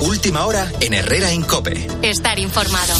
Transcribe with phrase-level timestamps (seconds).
[0.00, 1.86] Última hora en Herrera Incope.
[2.02, 2.94] Estar informado.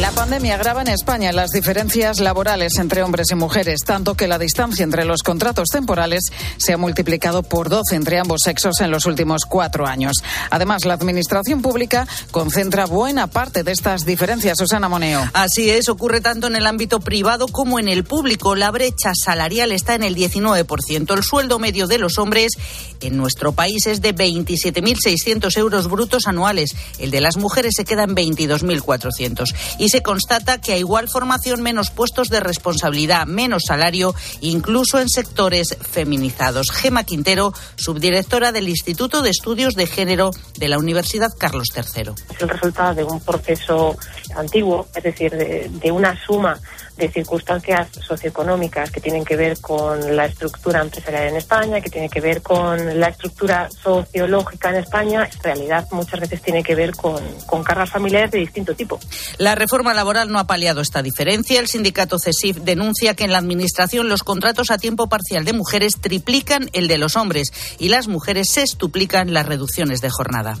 [0.00, 4.40] La pandemia agrava en España las diferencias laborales entre hombres y mujeres, tanto que la
[4.40, 6.24] distancia entre los contratos temporales
[6.56, 10.16] se ha multiplicado por 12 entre ambos sexos en los últimos cuatro años.
[10.50, 14.58] Además, la administración pública concentra buena parte de estas diferencias.
[14.58, 15.30] Susana Moneo.
[15.32, 18.56] Así es, ocurre tanto en el ámbito privado como en el público.
[18.56, 21.14] La brecha salarial está en el 19%.
[21.14, 22.52] El sueldo medio de los hombres
[23.00, 26.74] en nuestro país es de 27.600 euros brutos anuales.
[26.98, 29.54] El de las mujeres se queda en 22.400
[29.84, 35.10] y se constata que a igual formación menos puestos de responsabilidad, menos salario, incluso en
[35.10, 36.70] sectores feminizados.
[36.70, 42.12] Gema Quintero, subdirectora del Instituto de Estudios de Género de la Universidad Carlos III.
[42.34, 43.94] Es el resultado de un proceso
[44.34, 46.58] antiguo, es decir, de, de una suma
[46.96, 52.08] de circunstancias socioeconómicas que tienen que ver con la estructura empresarial en España, que tiene
[52.08, 56.94] que ver con la estructura sociológica en España, en realidad muchas veces tiene que ver
[56.94, 59.00] con, con cargas familiares de distinto tipo.
[59.38, 61.60] La reforma laboral no ha paliado esta diferencia.
[61.60, 65.94] El sindicato CESIF denuncia que en la Administración los contratos a tiempo parcial de mujeres
[66.00, 70.58] triplican el de los hombres y las mujeres se estuplican las reducciones de jornada.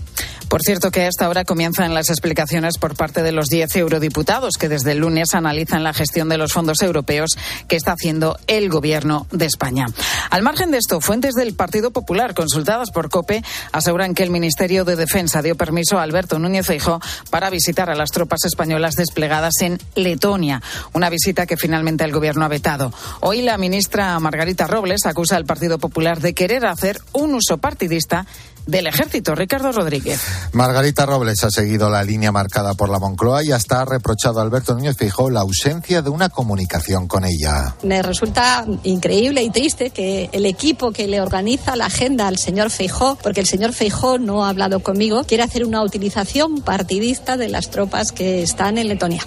[0.48, 4.54] Por cierto que a esta hora comienzan las explicaciones por parte de los 10 eurodiputados
[4.58, 7.30] que desde el lunes analizan la gestión de los fondos europeos
[7.68, 9.86] que está haciendo el Gobierno de España.
[10.30, 14.84] Al margen de esto, fuentes del Partido Popular consultadas por COPE aseguran que el Ministerio
[14.84, 17.00] de Defensa dio permiso a Alberto Núñez Feijóo
[17.30, 22.44] para visitar a las tropas españolas desplegadas en Letonia, una visita que finalmente el Gobierno
[22.44, 22.92] ha vetado.
[23.20, 28.26] Hoy la ministra Margarita Robles acusa al Partido Popular de querer hacer un uso partidista
[28.66, 29.34] del ejército.
[29.34, 30.20] Ricardo Rodríguez.
[30.52, 34.42] Margarita Robles ha seguido la línea marcada por la Moncloa y hasta ha reprochado a
[34.42, 37.76] Alberto Núñez Feijóo la ausencia de una comunicación con ella.
[37.82, 42.70] Me resulta increíble y triste que el equipo que le organiza la agenda al señor
[42.70, 47.48] Feijóo, porque el señor Feijóo no ha hablado conmigo, quiere hacer una utilización partidista de
[47.48, 49.22] las tropas que están en Letonia.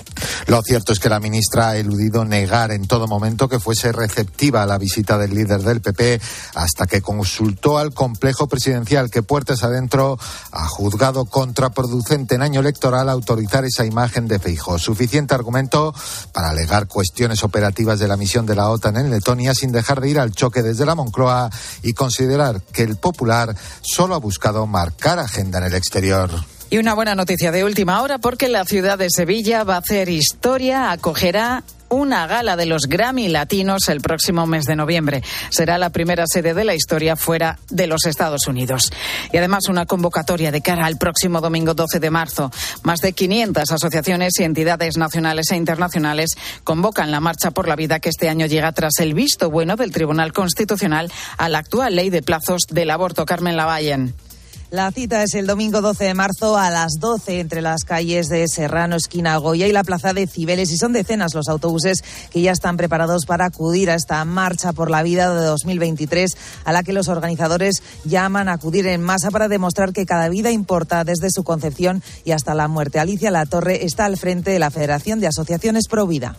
[0.48, 4.64] Lo cierto es que la ministra ha eludido negar en todo momento que fuese receptiva
[4.64, 6.22] a la visita del líder del PP
[6.56, 10.18] hasta que consultó al complejo presidencial que puertas adentro
[10.52, 14.80] ha juzgado contraproducente en año electoral autorizar esa imagen de Feijóo.
[14.80, 15.94] Suficiente argumento
[16.34, 20.10] para alegar cuestiones operativas de la misión de la OTAN en Letonia sin dejar de
[20.10, 21.52] ir al choque desde la Moncloa
[21.84, 26.32] y considerar que el Popular solo ha buscado marcar agenda en el exterior.
[26.70, 30.10] Y una buena noticia de última hora porque la ciudad de Sevilla va a hacer
[30.10, 35.24] historia, acogerá una gala de los Grammy Latinos el próximo mes de noviembre.
[35.50, 38.92] Será la primera sede de la historia fuera de los Estados Unidos.
[39.32, 42.52] Y además una convocatoria de cara al próximo domingo 12 de marzo.
[42.84, 48.00] Más de 500 asociaciones y entidades nacionales e internacionales convocan la Marcha por la Vida
[48.00, 52.10] que este año llega tras el visto bueno del Tribunal Constitucional a la actual ley
[52.10, 53.26] de plazos del aborto.
[53.26, 54.27] Carmen Lavallen.
[54.70, 58.46] La cita es el domingo 12 de marzo a las 12 entre las calles de
[58.50, 60.70] Serrano, esquina Goya y la plaza de Cibeles.
[60.74, 64.92] Y son decenas los autobuses que ya están preparados para acudir a esta marcha por
[64.92, 66.36] la vida de 2023,
[66.66, 70.52] a la que los organizadores llaman a acudir en masa para demostrar que cada vida
[70.52, 73.00] importa desde su concepción y hasta la muerte.
[73.00, 76.36] Alicia La Torre está al frente de la Federación de Asociaciones Pro Vida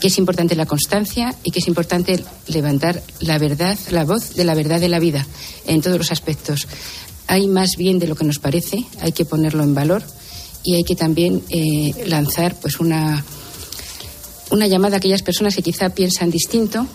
[0.00, 4.44] que es importante la constancia y que es importante levantar la verdad, la voz de
[4.44, 5.26] la verdad de la vida
[5.66, 6.68] en todos los aspectos
[7.28, 10.02] hay más bien de lo que nos parece, hay que ponerlo en valor
[10.64, 13.24] y hay que también eh, lanzar pues una,
[14.50, 16.86] una llamada a aquellas personas que quizá piensan distinto,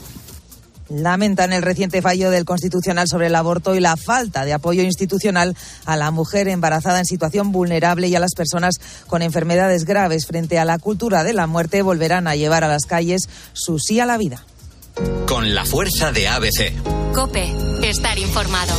[0.89, 5.55] lamentan el reciente fallo del Constitucional sobre el aborto y la falta de apoyo institucional
[5.85, 8.75] a la mujer embarazada en situación vulnerable y a las personas
[9.07, 10.25] con enfermedades graves.
[10.25, 13.99] Frente a la cultura de la muerte, volverán a llevar a las calles su sí
[13.99, 14.43] a la vida.
[15.27, 16.73] Con la fuerza de ABC.
[17.13, 17.51] Cope,
[17.83, 18.73] estar informado.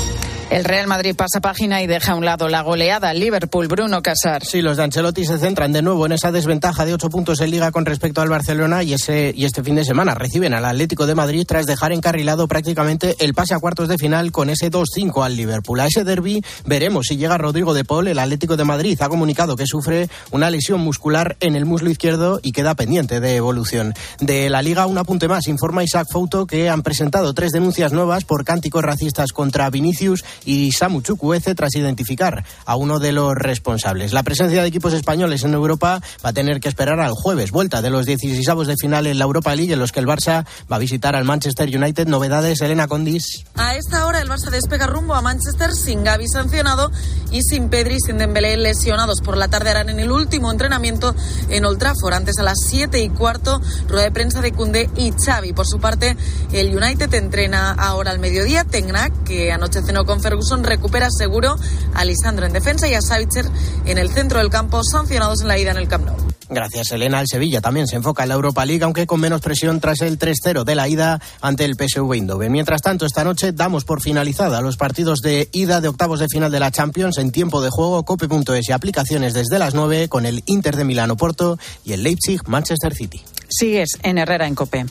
[0.50, 3.66] El Real Madrid pasa página y deja a un lado la goleada Liverpool.
[3.66, 4.44] Bruno Casar.
[4.44, 7.50] Sí, los de Ancelotti se centran de nuevo en esa desventaja de ocho puntos en
[7.50, 11.06] Liga con respecto al Barcelona y, ese, y este fin de semana reciben al Atlético
[11.06, 15.24] de Madrid tras dejar encarrilado prácticamente el pase a cuartos de final con ese 2-5
[15.24, 15.80] al Liverpool.
[15.80, 18.08] A ese derby veremos si llega Rodrigo de Paul.
[18.08, 22.38] El Atlético de Madrid ha comunicado que sufre una lesión muscular en el muslo izquierdo
[22.42, 23.94] y queda pendiente de evolución.
[24.20, 25.48] De la Liga, un apunte más.
[25.48, 30.72] Informa Isaac Fouto que han presentado tres denuncias nuevas por cánticos racistas contra Vinicius y
[30.72, 34.12] Samu Chukwueze tras identificar a uno de los responsables.
[34.12, 37.82] La presencia de equipos españoles en Europa va a tener que esperar al jueves, vuelta
[37.82, 40.76] de los 16 de final en la Europa League, en los que el Barça va
[40.76, 42.06] a visitar al Manchester United.
[42.06, 43.44] Novedades, Elena Condis.
[43.54, 46.90] A esta hora el Barça despega rumbo a Manchester sin Gaby sancionado
[47.30, 49.20] y sin Pedri y sin Dembélé lesionados.
[49.20, 51.14] Por la tarde harán en el último entrenamiento
[51.48, 52.14] en Old Trafford.
[52.14, 55.52] Antes a las 7 y cuarto, rueda de prensa de Cundé y Xavi.
[55.52, 56.16] Por su parte,
[56.52, 58.64] el United entrena ahora al mediodía.
[58.64, 61.56] Tengnac, que anoche cenó con Ferguson recupera seguro
[61.92, 63.44] a Lisandro en defensa y a Savitzer
[63.84, 66.16] en el centro del campo, sancionados en la ida en el Camp Nou.
[66.48, 67.20] Gracias, Elena.
[67.20, 70.18] El Sevilla también se enfoca en la Europa League, aunque con menos presión tras el
[70.18, 72.52] 3-0 de la ida ante el PSV Eindhoven.
[72.52, 76.50] Mientras tanto, esta noche damos por finalizada los partidos de ida de octavos de final
[76.50, 80.42] de la Champions en tiempo de juego, cope.es y aplicaciones desde las 9 con el
[80.46, 83.22] Inter de Milano Porto y el Leipzig Manchester City.
[83.48, 84.86] Sigues en Herrera en Cope.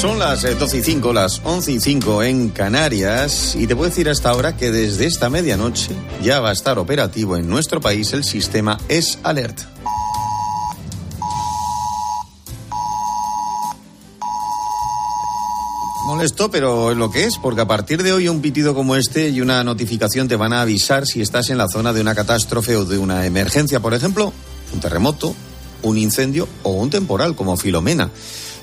[0.00, 4.08] Son las 12 y 5, las 11 y 5 en Canarias y te puedo decir
[4.08, 5.90] hasta ahora que desde esta medianoche
[6.22, 9.58] ya va a estar operativo en nuestro país el sistema Es Alert.
[16.06, 19.30] Molesto, pero es lo que es, porque a partir de hoy un pitido como este
[19.30, 22.76] y una notificación te van a avisar si estás en la zona de una catástrofe
[22.76, 24.32] o de una emergencia, por ejemplo,
[24.72, 25.34] un terremoto,
[25.82, 28.10] un incendio o un temporal como Filomena.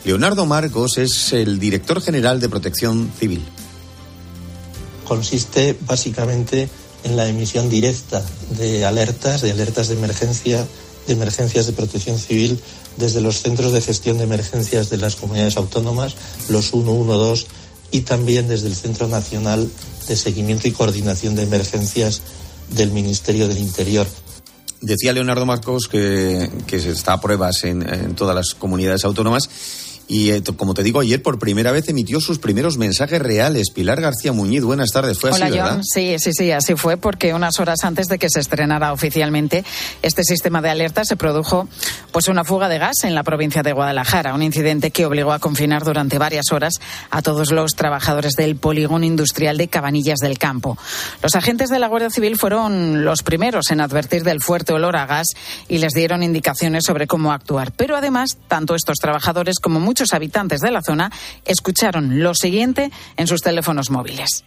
[0.05, 3.43] Leonardo Marcos es el director general de Protección Civil.
[5.07, 6.69] Consiste básicamente
[7.03, 10.63] en la emisión directa de alertas, de alertas de emergencia,
[11.07, 12.59] de emergencias de protección civil
[12.97, 16.15] desde los centros de gestión de emergencias de las comunidades autónomas,
[16.49, 17.47] los 112,
[17.89, 19.67] y también desde el Centro Nacional
[20.07, 22.21] de Seguimiento y Coordinación de Emergencias
[22.69, 24.05] del Ministerio del Interior.
[24.81, 29.49] Decía Leonardo Marcos que, que se está a pruebas en, en todas las comunidades autónomas
[30.07, 33.71] y eh, como te digo, ayer por primera vez emitió sus primeros mensajes reales.
[33.71, 35.19] Pilar García Muñiz, buenas tardes.
[35.19, 35.71] Fue Hola, así, ¿verdad?
[35.73, 35.83] John.
[35.83, 39.63] Sí, sí, sí, así fue, porque unas horas antes de que se estrenara oficialmente
[40.01, 41.67] este sistema de alerta se produjo
[42.11, 45.39] pues una fuga de gas en la provincia de Guadalajara, un incidente que obligó a
[45.39, 46.75] confinar durante varias horas
[47.09, 50.77] a todos los trabajadores del polígono industrial de Cabanillas del Campo.
[51.23, 55.05] Los agentes de la Guardia Civil fueron los primeros en advertir del fuerte olor a
[55.05, 55.27] gas
[55.67, 57.71] y les dieron indicaciones sobre cómo actuar.
[57.71, 61.11] Pero además, tanto estos trabajadores como muchos habitantes de la zona
[61.45, 64.43] escucharon lo siguiente en sus teléfonos móviles.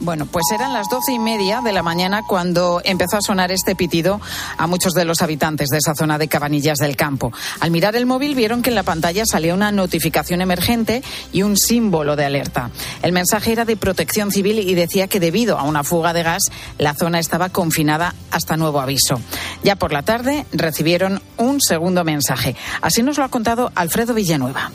[0.00, 3.74] Bueno, pues eran las doce y media de la mañana cuando empezó a sonar este
[3.74, 4.20] pitido
[4.56, 7.32] a muchos de los habitantes de esa zona de Cabanillas del Campo.
[7.60, 11.02] Al mirar el móvil vieron que en la pantalla salía una notificación emergente
[11.32, 12.70] y un símbolo de alerta.
[13.02, 16.44] El mensaje era de protección civil y decía que debido a una fuga de gas
[16.78, 19.20] la zona estaba confinada hasta nuevo aviso.
[19.62, 22.56] Ya por la tarde recibieron un segundo mensaje.
[22.80, 24.70] Así nos lo ha contado Alfredo Villanueva.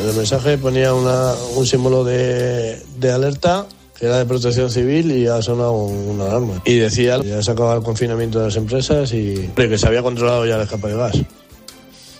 [0.00, 3.66] En el mensaje ponía una, un símbolo de, de alerta
[3.98, 6.60] que era de protección civil y ha sonado una alarma.
[6.64, 10.02] Y decía que ya se acababa el confinamiento de las empresas y que se había
[10.02, 11.16] controlado ya el escape de gas.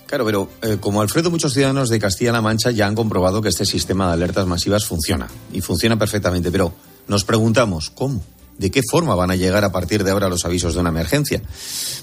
[0.06, 3.64] Claro, pero eh, como Alfredo, muchos ciudadanos de Castilla-La Mancha ya han comprobado que este
[3.64, 5.26] sistema de alertas masivas funciona.
[5.52, 6.52] Y funciona perfectamente.
[6.52, 6.72] Pero
[7.08, 8.22] nos preguntamos, ¿cómo?
[8.58, 11.42] ¿De qué forma van a llegar a partir de ahora los avisos de una emergencia?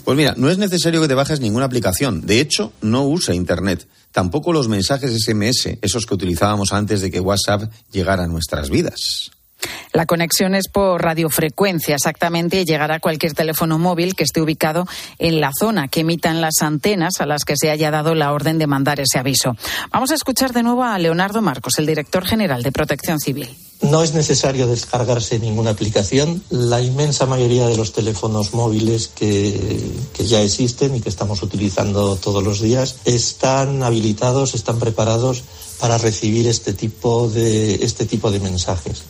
[0.03, 2.25] Pues mira, no es necesario que te bajes ninguna aplicación.
[2.25, 3.87] De hecho, no usa Internet.
[4.11, 9.31] Tampoco los mensajes SMS, esos que utilizábamos antes de que WhatsApp llegara a nuestras vidas.
[9.93, 14.87] La conexión es por radiofrecuencia exactamente y llegará a cualquier teléfono móvil que esté ubicado
[15.19, 18.57] en la zona que emitan las antenas a las que se haya dado la orden
[18.57, 19.55] de mandar ese aviso.
[19.91, 23.49] Vamos a escuchar de nuevo a Leonardo Marcos, el director general de Protección Civil.
[23.81, 26.43] No es necesario descargarse ninguna aplicación.
[26.49, 32.15] La inmensa mayoría de los teléfonos móviles que, que, ya existen y que estamos utilizando
[32.15, 35.43] todos los días están habilitados, están preparados
[35.79, 39.03] para recibir este tipo de, este tipo de mensajes.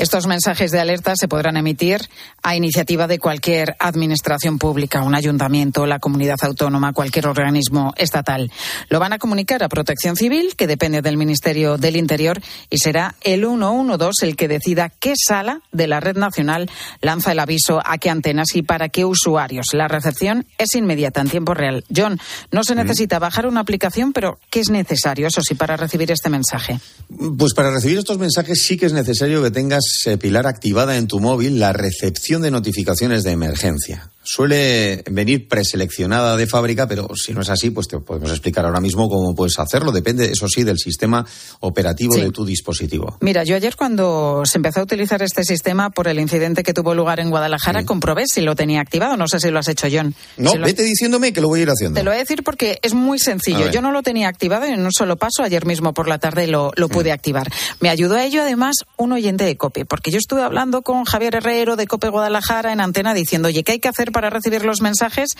[0.00, 2.00] Estos mensajes de alerta se podrán emitir
[2.42, 8.50] a iniciativa de cualquier administración pública, un ayuntamiento, la comunidad autónoma, cualquier organismo estatal.
[8.88, 12.40] Lo van a comunicar a Protección Civil, que depende del Ministerio del Interior,
[12.70, 16.70] y será el 112 el que decida qué sala de la red nacional
[17.02, 19.66] lanza el aviso a qué antenas y para qué usuarios.
[19.74, 21.84] La recepción es inmediata, en tiempo real.
[21.94, 22.18] John,
[22.52, 26.30] no se necesita bajar una aplicación, pero ¿qué es necesario, eso sí, para recibir este
[26.30, 26.80] mensaje?
[27.36, 29.89] Pues para recibir estos mensajes sí que es necesario que tengas
[30.20, 34.10] Pilar, activada en tu móvil la recepción de notificaciones de emergencia.
[34.22, 38.80] Suele venir preseleccionada de fábrica, pero si no es así, pues te podemos explicar ahora
[38.80, 39.92] mismo cómo puedes hacerlo.
[39.92, 41.24] Depende, eso sí, del sistema
[41.60, 42.20] operativo Sí.
[42.20, 43.16] de tu dispositivo.
[43.20, 46.94] Mira, yo ayer cuando se empezó a utilizar este sistema por el incidente que tuvo
[46.94, 49.16] lugar en Guadalajara, comprobé si lo tenía activado.
[49.16, 50.14] No sé si lo has hecho, John.
[50.36, 51.98] No, Si lo- vete diciéndome que lo voy a ir haciendo.
[51.98, 53.70] Te lo voy a decir porque es muy sencillo.
[53.70, 56.46] Yo no lo tenía activado y en un solo paso ayer mismo por la tarde
[56.46, 57.50] lo, lo pude activar.
[57.80, 61.36] Me ayudó a ello además un oyente de COPE, porque yo estuve hablando con Javier
[61.36, 64.80] Herrero de COPE Guadalajara en antena diciendo, oye, ¿qué hay que hacer para recibir los
[64.80, 65.30] mensajes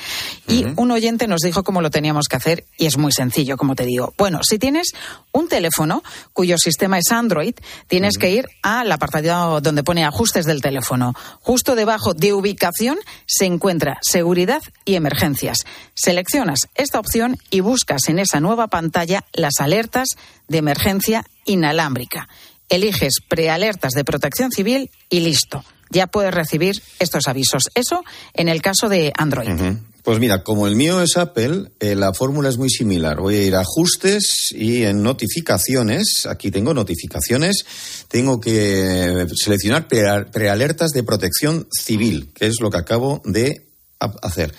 [0.49, 3.75] y un oyente nos dijo cómo lo teníamos que hacer y es muy sencillo, como
[3.75, 4.15] te digo.
[4.17, 4.93] Bueno, si tienes
[5.33, 7.55] un teléfono cuyo sistema es Android,
[7.87, 11.15] tienes que ir al apartado donde pone ajustes del teléfono.
[11.41, 15.59] Justo debajo de ubicación se encuentra seguridad y emergencias.
[15.95, 20.09] Seleccionas esta opción y buscas en esa nueva pantalla las alertas
[20.49, 22.29] de emergencia inalámbrica.
[22.69, 25.65] Eliges prealertas de protección civil y listo.
[25.91, 27.65] Ya puedes recibir estos avisos.
[27.75, 28.03] Eso
[28.35, 29.49] en el caso de Android.
[30.03, 33.21] Pues mira, como el mío es Apple, eh, la fórmula es muy similar.
[33.21, 37.65] Voy a ir a ajustes y en notificaciones, aquí tengo notificaciones,
[38.09, 43.70] tengo que seleccionar prealertas de protección civil, que es lo que acabo de
[44.01, 44.55] hacer.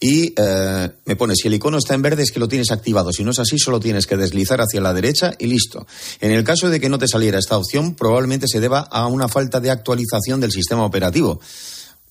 [0.00, 3.12] Y eh, me pone, si el icono está en verde es que lo tienes activado.
[3.12, 5.86] Si no es así, solo tienes que deslizar hacia la derecha y listo.
[6.20, 9.28] En el caso de que no te saliera esta opción, probablemente se deba a una
[9.28, 11.40] falta de actualización del sistema operativo.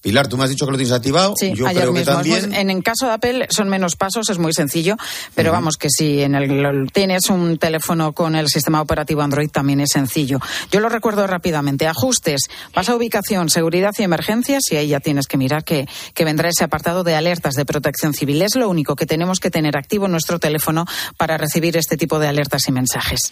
[0.06, 1.34] Pilar, tú me has dicho que lo tienes activado.
[1.36, 2.54] Sí, Yo creo que también.
[2.54, 4.98] En el caso de Apple son menos pasos, es muy sencillo,
[5.34, 9.80] pero vamos que si en el, tienes un teléfono con el sistema operativo Android también
[9.80, 10.38] es sencillo.
[10.72, 11.88] Yo lo recuerdo rápidamente.
[11.88, 12.42] Ajustes,
[12.76, 16.50] vas a ubicación, seguridad y emergencias y ahí ya tienes que mirar que, que vendrá
[16.50, 18.44] ese apartado de alertas de protección civil.
[18.44, 20.86] Es lo único que tenemos que tener activo en nuestro teléfono
[21.18, 23.32] para recibir este tipo de alertas y mensajes.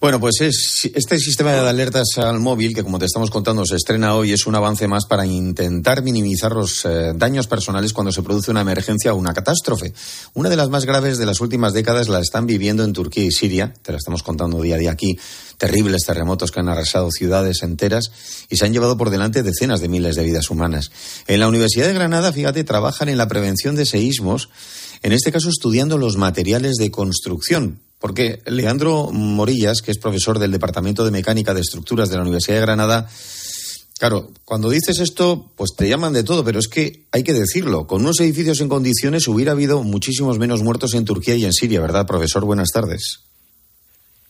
[0.00, 3.76] Bueno, pues es, este sistema de alertas al móvil, que como te estamos contando se
[3.76, 5.24] estrena hoy, es un avance más para
[6.02, 9.92] minimizar los eh, daños personales cuando se produce una emergencia o una catástrofe.
[10.34, 13.30] Una de las más graves de las últimas décadas la están viviendo en Turquía y
[13.30, 15.18] Siria, te la estamos contando día a día aquí,
[15.58, 18.10] terribles terremotos que han arrasado ciudades enteras
[18.48, 20.90] y se han llevado por delante decenas de miles de vidas humanas.
[21.26, 24.48] En la Universidad de Granada, fíjate, trabajan en la prevención de seísmos,
[25.02, 30.52] en este caso estudiando los materiales de construcción, porque Leandro Morillas, que es profesor del
[30.52, 33.08] Departamento de Mecánica de Estructuras de la Universidad de Granada,
[34.00, 37.86] Claro, cuando dices esto, pues te llaman de todo, pero es que hay que decirlo.
[37.86, 41.82] Con unos edificios en condiciones hubiera habido muchísimos menos muertos en Turquía y en Siria,
[41.82, 42.46] ¿verdad, profesor?
[42.46, 43.20] Buenas tardes.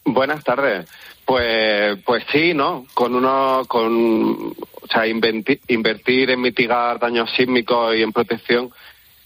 [0.04, 0.88] Buenas tardes.
[1.24, 2.84] Pues, pues sí, ¿no?
[2.94, 8.70] Con uno, con, o sea, invertir en mitigar daños sísmicos y en protección,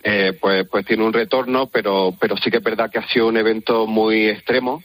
[0.03, 3.29] eh, pues, pues tiene un retorno, pero, pero sí que es verdad que ha sido
[3.29, 4.83] un evento muy extremo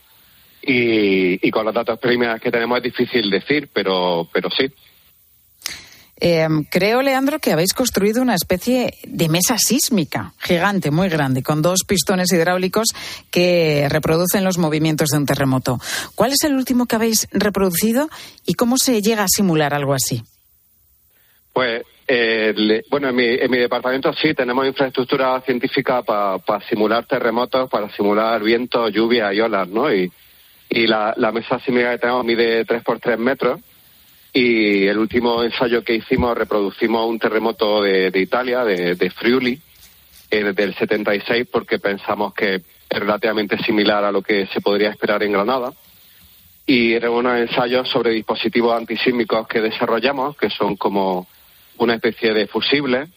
[0.61, 4.71] y, y con los datos preliminares que tenemos es difícil decir, pero, pero sí.
[6.21, 11.61] Em, creo, Leandro, que habéis construido una especie de mesa sísmica gigante, muy grande, con
[11.61, 12.89] dos pistones hidráulicos
[13.31, 15.79] que reproducen los movimientos de un terremoto.
[16.15, 18.09] ¿Cuál es el último que habéis reproducido
[18.45, 20.21] y cómo se llega a simular algo así?
[21.53, 27.69] Pues, eh, bueno, en mi, en mi, departamento sí tenemos infraestructura científica para simular terremotos,
[27.69, 29.93] para simular viento, lluvia y olas, ¿no?
[29.93, 30.11] Y,
[30.71, 33.59] la mesa sísmica que tenemos mide 3 por 3 metros
[34.33, 39.59] y el último ensayo que hicimos reproducimos un terremoto de, Italia, de, Friuli,
[40.29, 45.23] eh, del 76, porque pensamos que es relativamente similar a lo que se podría esperar
[45.23, 45.73] en Granada.
[46.65, 51.27] Y era unos ensayos sobre dispositivos antisísmicos que desarrollamos, que son como
[51.77, 53.09] una especie de fusibles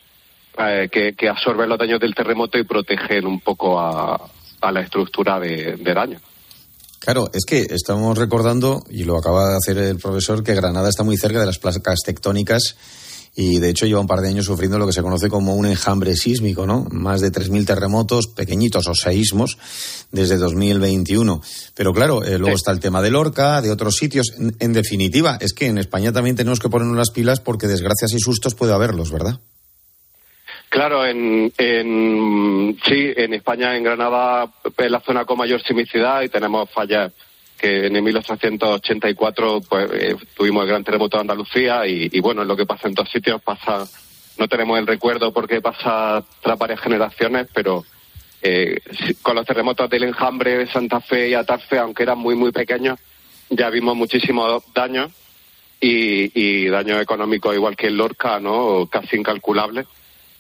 [0.59, 4.19] eh, que, absorben los daños del terremoto y protegen un poco a,
[4.71, 6.19] la estructura de daño.
[7.03, 11.03] Claro, es que estamos recordando, y lo acaba de hacer el profesor, que Granada está
[11.03, 12.77] muy cerca de las placas tectónicas
[13.35, 15.67] y de hecho lleva un par de años sufriendo lo que se conoce como un
[15.67, 16.87] enjambre sísmico, ¿no?
[16.91, 19.59] Más de 3.000 terremotos pequeñitos o seísmos
[20.11, 21.41] desde 2021.
[21.75, 24.35] Pero claro, eh, luego está el tema de Lorca, de otros sitios.
[24.59, 28.21] En, definitiva, es que en España también tenemos que ponernos las pilas porque desgracias y
[28.21, 29.41] sustos puede haberlos, ¿verdad?
[30.73, 34.49] Claro, en, en, sí, en España, en Granada,
[34.79, 37.13] es la zona con mayor sismicidad y tenemos fallas
[37.59, 42.65] que en 1884 pues, eh, tuvimos el gran terremoto de Andalucía y, bueno, lo que
[42.65, 43.85] pasa en todos sitios pasa,
[44.39, 47.85] no tenemos el recuerdo porque pasa tras varias generaciones, pero
[48.41, 48.81] eh,
[49.21, 52.99] con los terremotos del Enjambre, de Santa Fe y Atarfe, aunque eran muy, muy pequeños,
[53.51, 55.13] ya vimos muchísimos daños
[55.79, 58.89] y, y daños económicos igual que en Lorca, ¿no?
[58.91, 59.87] Casi incalculables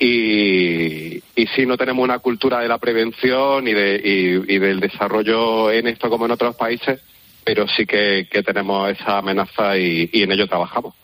[0.04, 4.00] y, y sí, no tenemos una cultura de la prevención y, de,
[4.48, 7.00] y, del desarrollo en esto como en otros países,
[7.44, 10.94] pero sí que, tenemos esa amenaza y, en ello trabajamos.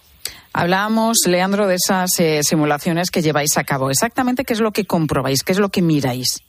[0.52, 3.88] Hablábamos, Leandro, de esas eh, simulaciones que lleváis a cabo.
[3.88, 5.44] Exactamente, ¿qué es lo que comprobáis?
[5.44, 6.40] ¿Qué es lo que miráis?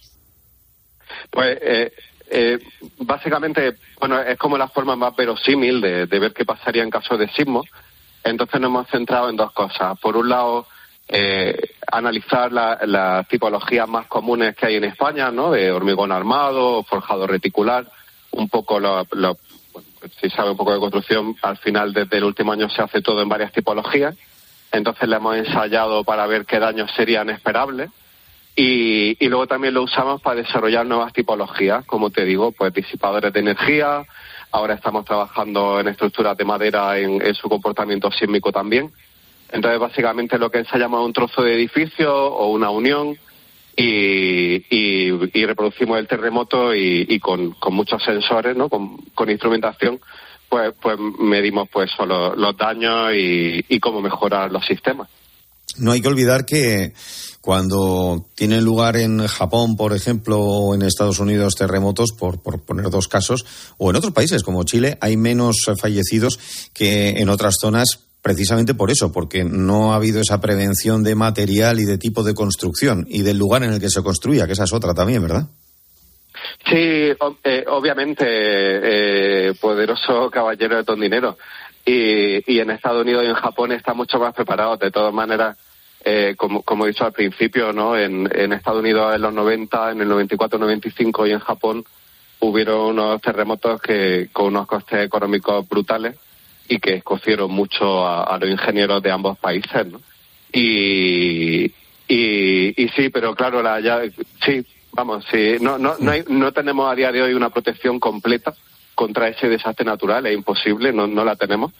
[1.29, 1.91] Pues eh,
[2.31, 2.57] eh,
[2.97, 7.15] básicamente, bueno, es como la forma más verosímil de, de ver qué pasaría en caso
[7.15, 7.63] de sismo.
[8.23, 9.99] Entonces nos hemos centrado en dos cosas.
[9.99, 10.65] Por un lado,
[11.09, 15.51] eh, analizar las tipologías más comunes que hay en España, ¿no?
[15.51, 17.85] De hormigón armado, forjado reticular,
[18.31, 19.05] un poco lo,
[20.21, 23.21] si sabe un poco de construcción, al final desde el último año se hace todo
[23.21, 24.15] en varias tipologías
[24.71, 27.89] entonces la hemos ensayado para ver qué daños serían esperables.
[28.55, 33.31] Y, y, luego también lo usamos para desarrollar nuevas tipologías, como te digo, pues disipadores
[33.31, 34.03] de energía.
[34.51, 38.91] Ahora estamos trabajando en estructuras de madera en su comportamiento sísmico también.
[39.51, 43.17] Entonces, básicamente lo que ensayamos es un trozo de edificio o una unión
[43.75, 48.69] y, y, reproducimos el terremoto y, con, muchos sensores, ¿no?
[48.69, 49.99] Con, instrumentación,
[50.49, 55.07] pues, pues medimos pues los, los daños y cómo mejorar los sistemas.
[55.77, 56.93] No hay que olvidar que
[57.41, 62.89] cuando tienen lugar en Japón, por ejemplo, o en Estados Unidos terremotos, por, por, poner
[62.89, 63.45] dos casos,
[63.77, 66.39] o en otros países como Chile, hay menos fallecidos
[66.73, 71.79] que en otras zonas precisamente por eso, porque no ha habido esa prevención de material
[71.79, 74.65] y de tipo de construcción y del lugar en el que se construía, que esa
[74.65, 75.47] es otra también, ¿verdad?
[76.65, 77.11] Sí,
[77.43, 81.37] eh, obviamente, eh, poderoso caballero de todo dinero.
[81.85, 84.77] Y, y, en Estados Unidos y en Japón está mucho más preparado.
[84.77, 85.57] De todas maneras,
[86.03, 87.97] eh, como, como, he dicho al principio, ¿no?
[87.97, 91.83] En, en, Estados Unidos en los 90, en el 94-95 y en Japón
[92.41, 96.15] hubieron unos terremotos que con unos costes económicos brutales
[96.69, 99.99] y que escocieron mucho a, los ingenieros de ambos países, ¿no?
[100.53, 101.73] Y,
[102.07, 104.01] y, sí, pero claro, la, ya,
[104.45, 107.99] sí, vamos, sí, no, no, no, hay, no tenemos a día de hoy una protección
[107.99, 108.53] completa
[108.93, 111.73] contra ese desastre natural, es imposible, no, no la tenemos,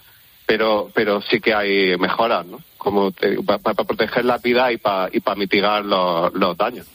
[0.48, 2.60] pero, pero sí que hay mejoras, ¿no?
[2.77, 3.12] Como
[3.46, 6.88] para pa proteger la vida y para y pa mitigar los, los daños.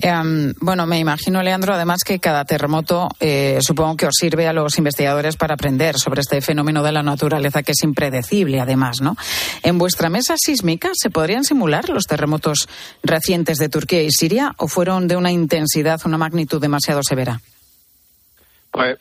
[0.00, 4.52] Eh, bueno, me imagino, Leandro, además que cada terremoto eh, supongo que os sirve a
[4.52, 9.16] los investigadores para aprender sobre este fenómeno de la naturaleza que es impredecible, además, ¿no?
[9.62, 12.68] En vuestra mesa sísmica, ¿se podrían simular los terremotos
[13.02, 17.40] recientes de Turquía y Siria o fueron de una intensidad, una magnitud demasiado severa?
[18.70, 18.98] Pues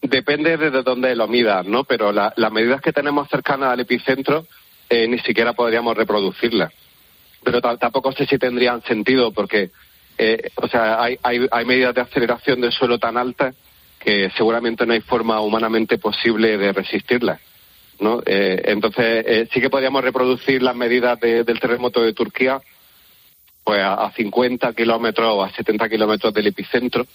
[0.00, 1.84] depende de dónde lo midas, ¿no?
[1.84, 4.46] Pero la, las medidas que tenemos cercanas al epicentro
[4.90, 6.72] eh, ni siquiera podríamos reproducirlas.
[7.44, 9.70] Pero tampoco sé si tendrían sentido porque
[10.18, 13.54] eh, o sea, hay, hay, hay, medidas de aceleración del suelo tan altas
[13.98, 17.40] que seguramente no hay forma humanamente posible de resistirlas.
[18.00, 18.20] ¿no?
[18.26, 22.60] Eh, entonces, eh, sí que podríamos reproducir las medidas de, del terremoto de Turquía
[23.64, 27.06] pues a, a 50 kilómetros o a 70 kilómetros del epicentro,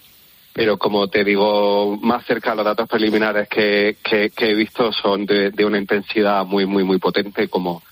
[0.58, 5.66] pero como te digo, más cerca los datos preliminares que, he visto son de, de,
[5.66, 7.84] una intensidad muy, muy, muy potente, como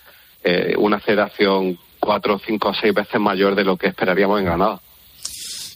[0.43, 4.79] eh, una aceleración cuatro, cinco o seis veces mayor de lo que esperaríamos en Granada.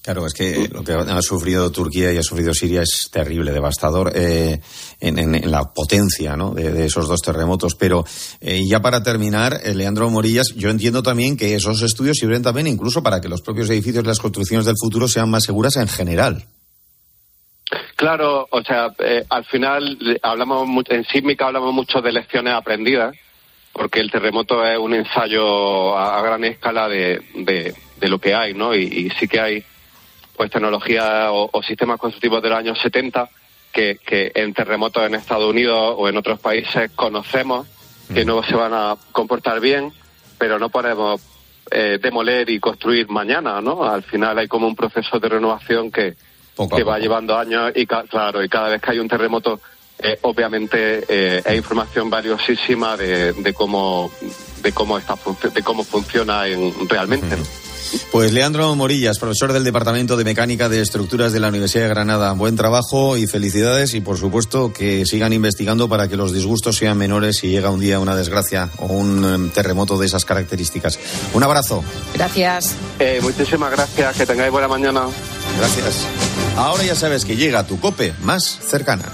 [0.10, 4.12] Claro, es que lo que ha sufrido Turquía y ha sufrido Siria es terrible, devastador
[4.15, 4.60] eh,
[5.00, 6.56] en, la potencia ¿no?
[6.56, 7.76] de, esos dos terremotos.
[7.76, 8.04] Pero
[8.41, 12.65] eh, ya para terminar, eh, Leandro Morillas, yo entiendo también que esos estudios sirven también
[12.65, 16.43] incluso para que los propios edificios las construcciones del futuro sean más seguras en general.
[17.95, 23.15] Claro, o sea, eh, al final hablamos en sísmica hablamos mucho de lecciones aprendidas,
[23.74, 27.22] porque el terremoto es un ensayo a, gran escala de,
[28.02, 28.74] lo que hay, ¿no?
[28.74, 29.63] Y sí que hay
[30.39, 33.30] pues tecnología o, o, sistemas constructivos de los años 70
[33.73, 37.67] que, que, en terremotos en Estados Unidos o en otros países conocemos
[38.13, 39.91] que no se van a comportar bien,
[40.38, 41.19] pero no podemos
[41.69, 43.84] eh, demoler y construir mañana, ¿no?
[43.84, 46.15] Al final hay como un proceso de renovación que,
[46.56, 49.60] poco que va llevando años y claro, y cada vez que hay un terremoto,
[50.02, 54.10] eh, obviamente eh, es información valiosísima de, de, cómo
[54.62, 55.15] de cómo está
[55.54, 57.36] de cómo funciona en, realmente.
[57.36, 57.68] Uh -huh.
[58.12, 62.32] Pues Leandro Morillas, profesor del Departamento de Mecánica de Estructuras de la Universidad de Granada.
[62.34, 66.98] Buen trabajo y felicidades y por supuesto que sigan investigando para que los disgustos sean
[66.98, 71.00] menores si llega un día una desgracia o un um, terremoto de esas características.
[71.34, 71.84] Un abrazo.
[72.13, 72.76] Gracias.
[73.00, 74.15] Eh, muchísimas gracias.
[74.15, 75.04] Que tengáis buena mañana.
[75.58, 76.06] Gracias.
[76.56, 79.06] Ahora ya sabes que llega tu cope más cercana.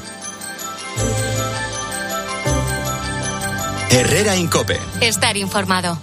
[3.89, 4.79] Herrera Incope.
[4.99, 5.97] Estar informado.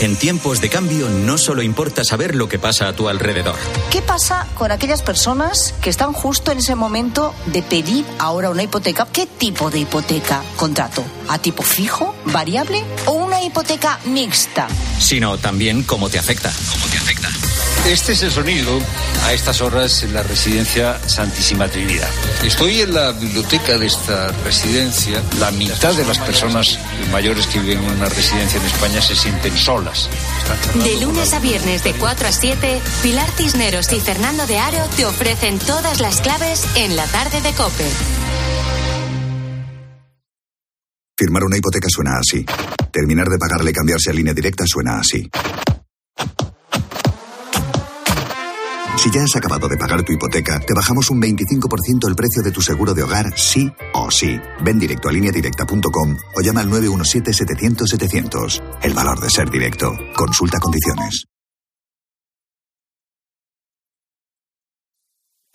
[0.00, 3.56] En tiempos de cambio no solo importa saber lo que pasa a tu alrededor.
[3.90, 8.62] ¿Qué pasa con aquellas personas que están justo en ese momento de pedir ahora una
[8.62, 9.06] hipoteca?
[9.12, 11.04] ¿Qué tipo de hipoteca contrato?
[11.28, 14.68] ¿A tipo fijo, variable o una hipoteca mixta?
[14.98, 16.52] Sino también cómo te afecta.
[16.70, 17.28] ¿Cómo te afecta?
[17.86, 18.78] Este es el sonido
[19.24, 22.08] a estas horas en la residencia Santísima Trinidad.
[22.44, 25.22] Estoy en la biblioteca de esta residencia.
[25.38, 26.78] La mitad de las personas
[27.10, 30.10] mayores que viven en una residencia en España se sienten solas.
[30.74, 35.06] De lunes a viernes de 4 a 7, Pilar Cisneros y Fernando de Aro te
[35.06, 37.90] ofrecen todas las claves en la tarde de Cope.
[41.16, 42.44] Firmar una hipoteca suena así.
[42.98, 45.30] Terminar de pagarle cambiarse a línea directa suena así.
[48.96, 52.50] Si ya has acabado de pagar tu hipoteca, te bajamos un 25% el precio de
[52.50, 54.40] tu seguro de hogar, sí o sí.
[54.64, 58.80] Ven directo a lineadirecta.com o llama al 917-700-700.
[58.82, 59.96] El valor de ser directo.
[60.16, 61.28] Consulta condiciones.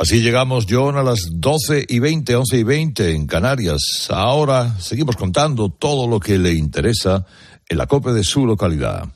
[0.03, 4.09] Así llegamos, John, a las 12 y 20, 11 y 20 en Canarias.
[4.09, 7.25] Ahora seguimos contando todo lo que le interesa
[7.69, 9.07] en la COPE de su localidad.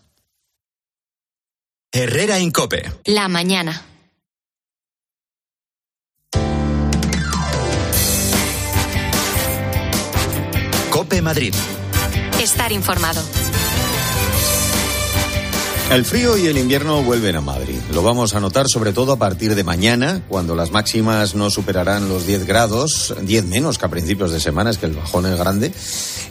[1.91, 2.89] Herrera en COPE.
[3.04, 3.82] La mañana.
[10.89, 11.54] COPE Madrid.
[12.39, 13.21] Estar informado.
[15.89, 17.80] El frío y el invierno vuelven a Madrid.
[17.93, 22.10] Lo vamos a notar sobre todo a partir de mañana, cuando las máximas no superarán
[22.10, 25.39] los 10 grados, 10 menos que a principios de semana, es que el bajón es
[25.39, 25.71] grande.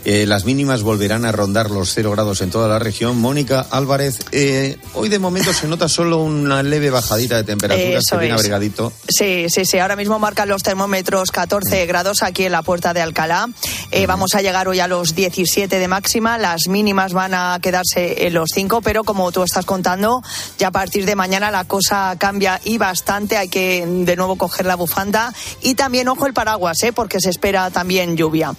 [0.05, 3.17] Eh, las mínimas volverán a rondar los 0 grados en toda la región.
[3.19, 8.01] Mónica Álvarez, eh, hoy de momento se nota solo una leve bajadita de temperatura, Eso
[8.15, 8.39] se viene es.
[8.39, 8.93] abrigadito.
[9.09, 9.79] Sí, sí, sí.
[9.79, 13.49] Ahora mismo marcan los termómetros 14 grados aquí en la puerta de Alcalá.
[13.91, 16.37] Eh, vamos a llegar hoy a los 17 de máxima.
[16.37, 20.21] Las mínimas van a quedarse en los 5, pero como tú estás contando,
[20.57, 23.37] ya a partir de mañana la cosa cambia y bastante.
[23.37, 26.93] Hay que de nuevo coger la bufanda y también, ojo, el paraguas, ¿eh?
[26.93, 28.53] porque se espera también lluvia.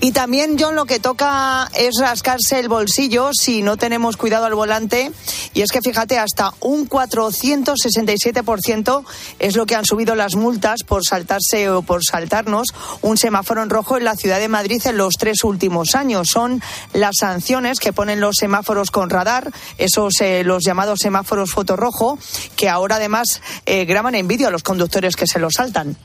[0.00, 4.54] Y también, John, lo que toca es rascarse el bolsillo si no tenemos cuidado al
[4.54, 5.10] volante.
[5.54, 9.04] Y es que fíjate, hasta un 467%
[9.38, 12.68] es lo que han subido las multas por saltarse o por saltarnos
[13.02, 16.28] un semáforo en rojo en la ciudad de Madrid en los tres últimos años.
[16.32, 22.18] Son las sanciones que ponen los semáforos con radar, esos eh, los llamados semáforos fotorrojo,
[22.56, 25.96] que ahora además eh, graban en vídeo a los conductores que se los saltan.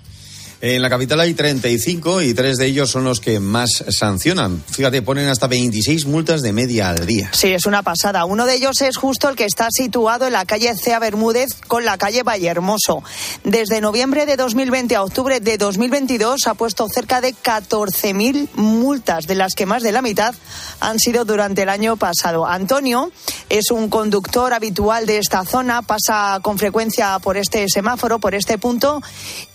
[0.61, 4.61] En la capital hay 35 y tres de ellos son los que más sancionan.
[4.69, 7.29] Fíjate, ponen hasta 26 multas de media al día.
[7.31, 8.25] Sí, es una pasada.
[8.25, 11.85] Uno de ellos es justo el que está situado en la calle Cea Bermúdez con
[11.85, 13.03] la calle Vallehermoso.
[13.45, 19.35] Desde noviembre de 2020 a octubre de 2022 ha puesto cerca de 14.000 multas, de
[19.35, 20.35] las que más de la mitad
[20.81, 22.45] han sido durante el año pasado.
[22.45, 23.13] Antonio
[23.47, 28.57] es un conductor habitual de esta zona, pasa con frecuencia por este semáforo, por este
[28.57, 29.01] punto,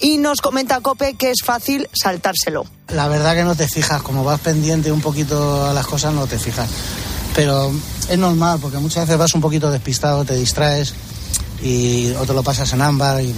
[0.01, 2.65] y nos comenta Cope que es fácil saltárselo.
[2.95, 6.29] La verdad que no te fijas, como vas pendiente un poquito a las cosas, no
[6.29, 6.69] te fijas.
[7.35, 7.73] Pero
[8.09, 10.95] es normal, porque muchas veces vas un poquito despistado, te distraes
[11.65, 13.21] y, o te lo pasas en ámbar.
[13.25, 13.35] Y,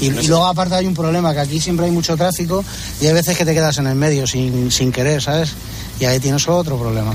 [0.00, 2.64] y- y luego aparte hay un problema, que aquí siempre hay mucho tráfico
[3.00, 5.52] y hay veces que te quedas en el medio sin, sin querer, ¿sabes?
[6.00, 7.14] Y ahí tienes otro problema.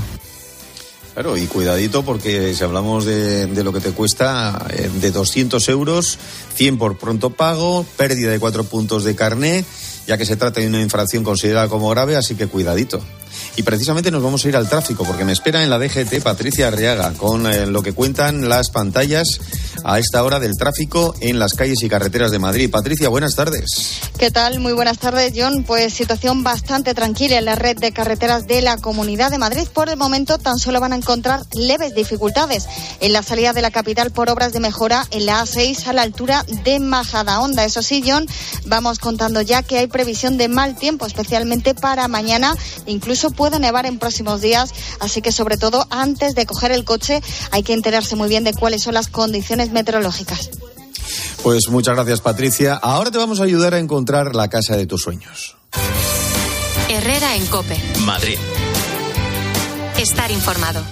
[1.14, 6.18] Claro, y cuidadito porque si hablamos de, lo que te cuesta, eh, de 200 euros,
[6.56, 9.64] 100 por pronto pago, pérdida de cuatro puntos de carné,
[10.08, 13.00] ya que se trata de una infracción considerada como grave, así que cuidadito.
[13.56, 16.66] Y precisamente nos vamos a ir al tráfico, porque me espera en la DGT Patricia
[16.66, 19.38] Arriaga con eh, lo que cuentan las pantallas
[19.84, 22.70] a esta hora del tráfico en las calles y carreteras de Madrid.
[22.70, 24.00] Patricia, buenas tardes.
[24.18, 24.58] ¿Qué tal?
[24.58, 25.62] Muy buenas tardes, John.
[25.64, 29.68] Pues situación bastante tranquila en la red de carreteras de la Comunidad de Madrid.
[29.72, 32.66] Por el momento tan solo van a encontrar leves dificultades
[33.00, 36.02] en la salida de la capital por obras de mejora en la A6 a la
[36.02, 37.64] altura de Majadahonda.
[37.64, 38.26] Eso sí, John,
[38.64, 42.54] vamos contando ya que hay previsión de mal tiempo, especialmente para mañana.
[42.86, 47.20] Incluso puede nevar en próximos días, así que sobre todo antes de coger el coche
[47.50, 50.50] hay que enterarse muy bien de cuáles son las condiciones meteorológicas.
[51.42, 52.74] Pues muchas gracias, Patricia.
[52.74, 55.56] Ahora te vamos a ayudar a encontrar la casa de tus sueños.
[56.88, 57.76] Herrera en Cope.
[58.06, 58.38] Madrid.
[59.98, 60.82] Estar informado.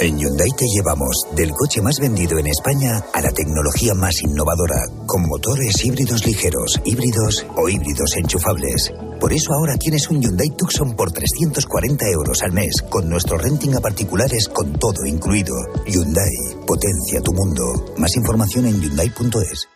[0.00, 4.76] En Hyundai te llevamos del coche más vendido en España a la tecnología más innovadora,
[5.06, 8.92] con motores híbridos ligeros, híbridos o híbridos enchufables.
[9.20, 13.74] Por eso ahora tienes un Hyundai Tucson por 340 euros al mes, con nuestro renting
[13.74, 15.54] a particulares con todo incluido.
[15.86, 17.62] Hyundai, potencia tu mundo.
[17.96, 19.68] Más información en hyundai.es.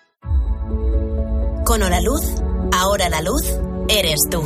[1.65, 2.23] Con Hora Luz,
[2.73, 3.43] ahora la luz
[3.89, 4.43] eres tú.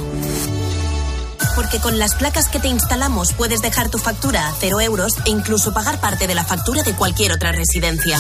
[1.56, 5.30] Porque con las placas que te instalamos puedes dejar tu factura a cero euros e
[5.30, 8.18] incluso pagar parte de la factura de cualquier otra residencia.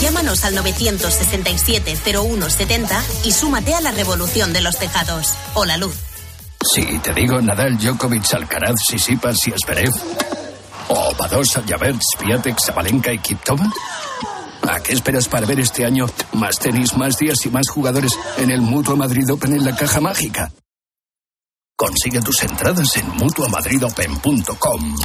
[0.00, 5.34] Llámanos al 917-0170 y súmate a la revolución de los tejados.
[5.54, 5.94] Hola Luz.
[6.62, 9.92] Si te digo Nadal, Djokovic, Alcaraz, Sisipas y Asperev.
[10.88, 13.70] O Badosa, Javert, Swiatek, Sabalenka y Kiptova.
[14.62, 18.50] ¿A qué esperas para ver este año más tenis, más días y más jugadores en
[18.50, 20.50] el Mutua Madrid Open en la caja mágica?
[21.80, 24.96] Consigue tus entradas en mutuamadridopen.com.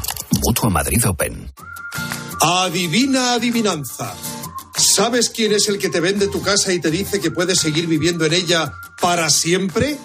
[0.43, 1.53] Mutua Madrid Open.
[2.41, 4.15] Adivina adivinanza.
[4.75, 7.85] ¿Sabes quién es el que te vende tu casa y te dice que puedes seguir
[7.85, 9.99] viviendo en ella para siempre?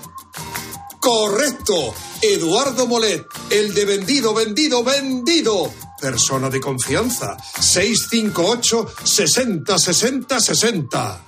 [1.01, 1.95] Correcto.
[2.21, 5.73] Eduardo Molet, el de vendido, vendido, vendido.
[5.99, 7.39] Persona de confianza.
[7.59, 11.28] 658 60 60 60.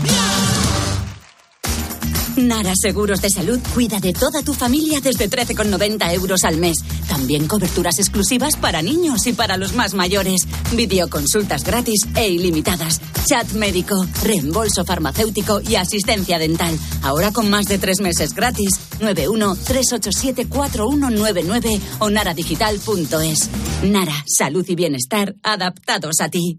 [2.37, 6.77] Nara Seguros de Salud cuida de toda tu familia desde 13,90 euros al mes.
[7.07, 10.47] También coberturas exclusivas para niños y para los más mayores.
[10.73, 12.99] Videoconsultas gratis e ilimitadas.
[13.25, 16.77] Chat médico, reembolso farmacéutico y asistencia dental.
[17.03, 18.71] Ahora con más de tres meses gratis.
[18.99, 23.49] 91-387-4199 o naradigital.es.
[23.83, 26.57] Nara, salud y bienestar adaptados a ti.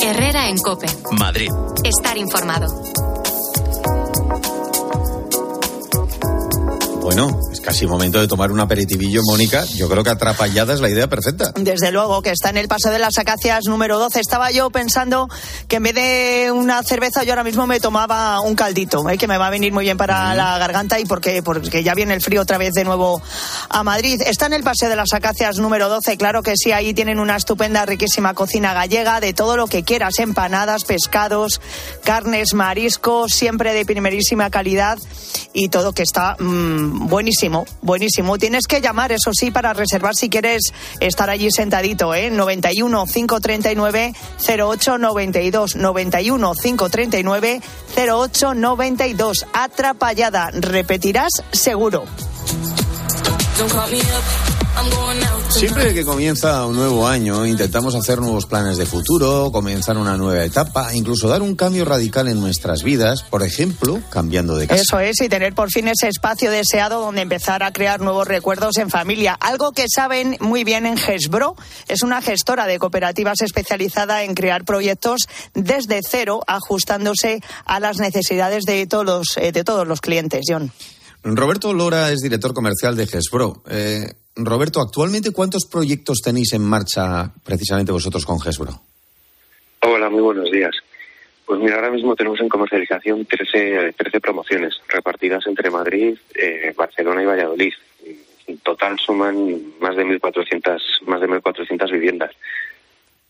[0.00, 0.86] Herrera en Cope.
[1.18, 1.50] Madrid.
[1.84, 2.68] Estar informado.
[7.08, 9.64] Bueno, es casi momento de tomar un aperitivillo, Mónica.
[9.64, 11.52] Yo creo que atrapallada es la idea perfecta.
[11.54, 14.20] Desde luego, que está en el paso de las acacias número 12.
[14.20, 15.26] Estaba yo pensando
[15.68, 19.16] que en vez de una cerveza, yo ahora mismo me tomaba un caldito, ¿eh?
[19.16, 22.12] que me va a venir muy bien para la garganta y porque, porque ya viene
[22.12, 23.22] el frío otra vez de nuevo
[23.70, 24.20] a Madrid.
[24.26, 27.36] Está en el paseo de las acacias número 12, claro que sí, ahí tienen una
[27.36, 31.62] estupenda, riquísima cocina gallega de todo lo que quieras, empanadas, pescados,
[32.04, 34.98] carnes, mariscos, siempre de primerísima calidad
[35.54, 38.38] y todo que está mmm, buenísimo, buenísimo.
[38.38, 42.30] Tienes que llamar, eso sí, para reservar si quieres estar allí sentadito, ¿eh?
[42.30, 44.14] 91 539
[44.46, 45.76] 0892.
[45.76, 47.60] 91 539
[47.96, 49.46] 0892.
[49.52, 50.50] Atrapallada.
[50.52, 52.04] Repetirás seguro.
[55.50, 60.44] Siempre que comienza un nuevo año, intentamos hacer nuevos planes de futuro, comenzar una nueva
[60.44, 64.82] etapa, incluso dar un cambio radical en nuestras vidas, por ejemplo, cambiando de casa.
[64.82, 68.76] Eso es, y tener por fin ese espacio deseado donde empezar a crear nuevos recuerdos
[68.76, 69.34] en familia.
[69.34, 71.56] Algo que saben muy bien en GESBRO,
[71.88, 75.22] es una gestora de cooperativas especializada en crear proyectos
[75.54, 80.44] desde cero, ajustándose a las necesidades de todos los, eh, de todos los clientes.
[80.46, 80.70] John.
[81.24, 83.62] Roberto Lora es director comercial de GESBRO.
[83.68, 88.80] Eh, Roberto, actualmente, ¿cuántos proyectos tenéis en marcha precisamente vosotros con GESBRO?
[89.82, 90.74] Hola, muy buenos días.
[91.44, 97.22] Pues mira, ahora mismo tenemos en comercialización 13, 13 promociones repartidas entre Madrid, eh, Barcelona
[97.22, 97.72] y Valladolid.
[98.46, 102.30] En total suman más de 1.400 más de 1.400 viviendas.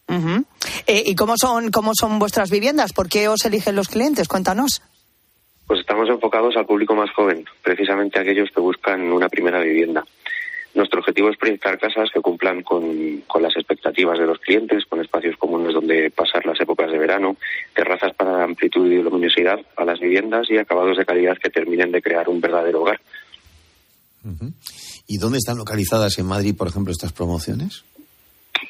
[0.08, 0.44] Uh -huh.
[0.86, 2.92] eh, ¿Y cómo son, cómo son vuestras viviendas?
[2.92, 4.28] ¿Por qué os eligen los clientes?
[4.28, 4.82] Cuéntanos.
[5.66, 10.02] Pues estamos enfocados al público más joven, precisamente aquellos que buscan una primera vivienda.
[10.78, 15.00] Nuestro objetivo es proyectar casas que cumplan con, con, las expectativas de los clientes, con
[15.00, 17.36] espacios comunes donde pasar las épocas de verano,
[17.74, 22.00] terrazas para amplitud y luminosidad a las viviendas y acabados de calidad que terminen de
[22.00, 23.00] crear un verdadero hogar.
[25.08, 27.84] ¿Y dónde están localizadas en Madrid, por ejemplo, estas promociones?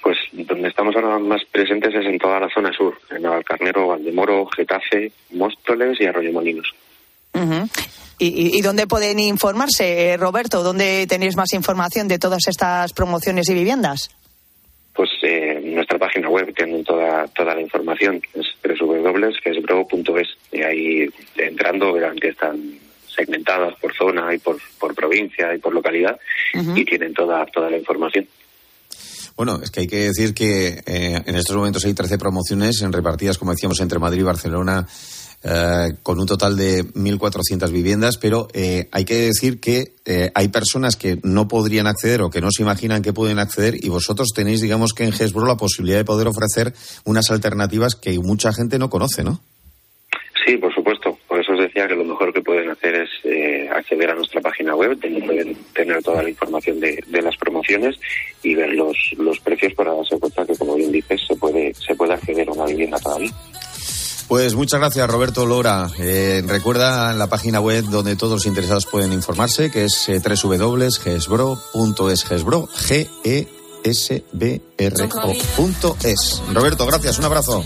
[0.02, 4.46] Pues donde estamos ahora más presentes es en toda la zona sur, en Navalcarnero, Valdemoro,
[4.46, 6.72] Getafe, Móstoles y Arroyomolinos.
[7.34, 7.70] Uh -huh.
[8.20, 10.64] ¿Y, ¿Y, dónde pueden informarse, Roberto?
[10.64, 14.10] ¿Dónde tenéis más información de todas estas promociones y viviendas?
[14.92, 18.46] Pues eh, en nuestra página web tienen toda, toda la información, es
[18.80, 20.28] www.gesbro.es.
[20.50, 22.60] Y ahí entrando verán que están
[23.14, 26.18] segmentadas por zona y por, por provincia y por localidad
[26.54, 26.78] uh -huh.
[26.80, 28.26] y tienen toda, toda la información.
[29.36, 32.92] Bueno, es que hay que decir que eh, en estos momentos hay 13 promociones en
[32.92, 34.84] repartidas, como decíamos, entre Madrid y Barcelona,
[35.44, 40.48] eh, con un total de 1.400 viviendas, pero eh, hay que decir que eh, hay
[40.48, 44.28] personas que no podrían acceder o que no se imaginan que pueden acceder y vosotros
[44.34, 46.72] tenéis, digamos que en Gesbro, la posibilidad de poder ofrecer
[47.04, 49.40] unas alternativas que mucha gente no conoce, ¿no?
[50.48, 51.18] Sí, por supuesto.
[51.28, 54.40] Por eso os decía que lo mejor que pueden hacer es eh, acceder a nuestra
[54.40, 57.96] página web, donde pueden tener toda la información de, las promociones
[58.42, 61.94] y ver los, los precios para darse cuenta que, como bien dices, se puede, se
[61.94, 63.30] puede acceder a una vivienda todavía.
[64.28, 65.90] Pues muchas gracias, Roberto Lora.
[65.98, 72.24] Eh, recuerda la página web donde todos los interesados pueden informarse, que es eh, www.gesbro.es,
[72.24, 73.48] gesbro, g e
[73.84, 76.42] s b r o.es.
[76.52, 77.64] Roberto, gracias, un abrazo.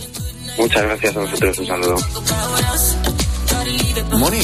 [0.57, 1.97] Muchas gracias a vosotros, un saludo.
[4.13, 4.43] Moni.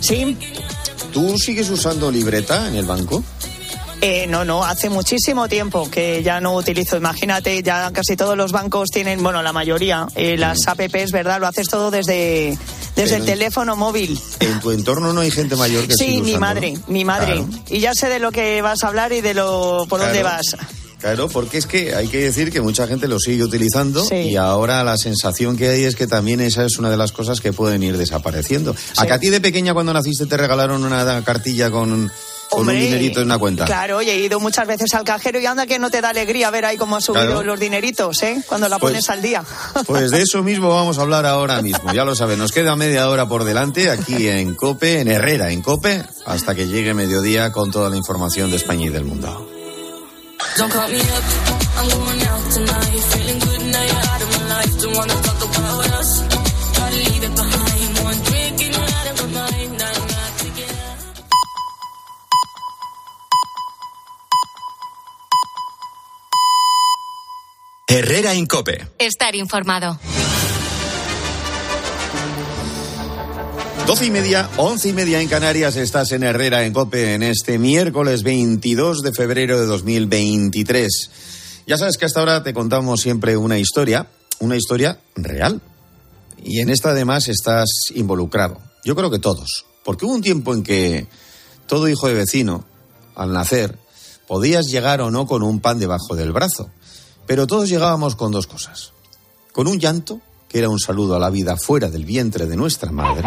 [0.00, 0.36] Sí.
[1.12, 3.22] ¿Tú sigues usando libreta en el banco?
[4.02, 6.96] Eh, no, no, hace muchísimo tiempo que ya no utilizo.
[6.96, 11.38] Imagínate, ya casi todos los bancos tienen, bueno, la mayoría, eh, las apps, ¿verdad?
[11.38, 12.56] Lo haces todo desde,
[12.96, 14.18] desde el teléfono móvil.
[14.40, 17.34] ¿En tu entorno no hay gente mayor que Sí, mi madre, mi madre.
[17.44, 17.48] Claro.
[17.68, 20.56] Y ya sé de lo que vas a hablar y de lo por dónde vas.
[20.98, 24.16] Claro, porque es que hay que decir que mucha gente lo sigue utilizando Sí.
[24.16, 27.40] y ahora la sensación que hay es que también esa es una de las cosas
[27.40, 28.76] que pueden ir desapareciendo.
[28.98, 32.10] ¿A que a ti de pequeña cuando naciste te regalaron una cartilla con
[32.50, 33.64] con un dinerito en una cuenta.
[33.64, 36.50] Claro, oye, he ido muchas veces al cajero y anda que no te da alegría
[36.50, 37.42] ver ahí cómo ha subido Claro.
[37.44, 38.42] los dineritos, ¿eh?
[38.46, 39.42] Cuando la Pues- pones al día.
[39.86, 41.92] Pues de eso mismo vamos a hablar ahora mismo.
[41.92, 45.62] Ya lo saben, nos queda media hora por delante aquí en Cope, en Herrera, en
[45.62, 49.48] Cope, hasta que llegue mediodía con toda la información de España y del mundo.
[50.56, 51.04] Don't call me up,
[51.78, 53.00] I'm going out tonight.
[53.12, 54.82] Feeling good now you're out of my life.
[54.82, 55.14] Don't wanna
[67.92, 68.86] Herrera en Cope.
[69.00, 69.98] Estar informado.
[73.84, 77.58] Doce y media, once y media en Canarias, estás en Herrera, en Cope, en este
[77.58, 81.10] miércoles 22 de febrero de 2023.
[81.66, 84.06] Ya sabes que hasta ahora te contamos siempre una historia,
[84.38, 85.60] una historia real.
[86.44, 88.60] Y en esta además estás involucrado.
[88.84, 89.66] Yo creo que todos.
[89.84, 91.08] Porque hubo un tiempo en que
[91.66, 92.64] todo hijo de vecino,
[93.16, 93.76] al nacer,
[94.28, 96.70] podías llegar o no con un pan debajo del brazo.
[97.30, 98.90] Pero todos llegábamos con dos cosas.
[99.52, 102.90] Con un llanto, que era un saludo a la vida fuera del vientre de nuestra
[102.90, 103.22] madre.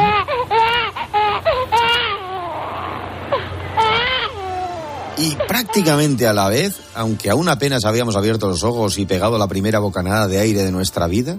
[5.15, 9.47] Y prácticamente a la vez, aunque aún apenas habíamos abierto los ojos y pegado la
[9.47, 11.37] primera bocanada de aire de nuestra vida,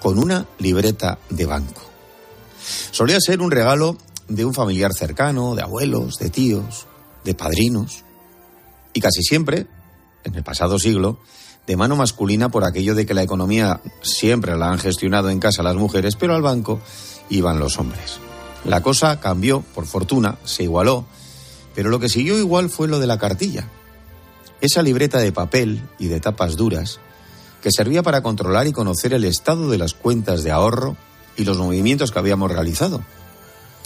[0.00, 1.82] con una libreta de banco.
[2.92, 3.96] Solía ser un regalo
[4.28, 6.86] de un familiar cercano, de abuelos, de tíos,
[7.24, 8.04] de padrinos.
[8.92, 9.66] Y casi siempre,
[10.22, 11.18] en el pasado siglo,
[11.70, 15.62] de mano masculina por aquello de que la economía siempre la han gestionado en casa
[15.62, 16.80] las mujeres, pero al banco
[17.28, 18.18] iban los hombres.
[18.64, 21.04] La cosa cambió, por fortuna, se igualó,
[21.72, 23.68] pero lo que siguió igual fue lo de la cartilla.
[24.60, 26.98] Esa libreta de papel y de tapas duras
[27.62, 30.96] que servía para controlar y conocer el estado de las cuentas de ahorro
[31.36, 33.04] y los movimientos que habíamos realizado.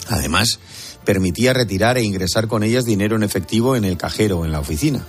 [0.07, 0.57] Además,
[1.05, 4.59] permitía retirar e ingresar con ellas dinero en efectivo en el cajero o en la
[4.59, 5.05] oficina.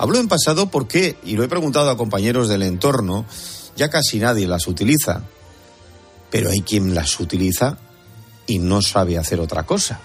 [0.00, 3.26] Hablo en pasado porque, y lo he preguntado a compañeros del entorno,
[3.76, 5.24] ya casi nadie las utiliza.
[6.30, 7.76] Pero hay quien las utiliza
[8.46, 10.00] y no sabe hacer otra cosa.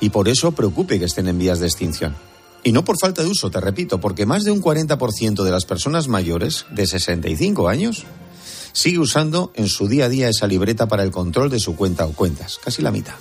[0.00, 2.14] Y por eso preocupe que estén en vías de extinción.
[2.62, 5.64] Y no por falta de uso, te repito, porque más de un 40% de las
[5.64, 8.04] personas mayores de 65 años
[8.74, 12.04] sigue usando en su día a día esa libreta para el control de su cuenta
[12.04, 13.14] o cuentas, casi la mitad.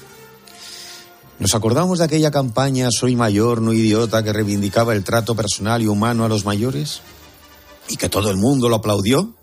[1.40, 5.88] ¿Nos acordamos de aquella campaña Soy mayor, no idiota, que reivindicaba el trato personal y
[5.88, 7.00] humano a los mayores?
[7.88, 9.34] ¿Y que todo el mundo lo aplaudió?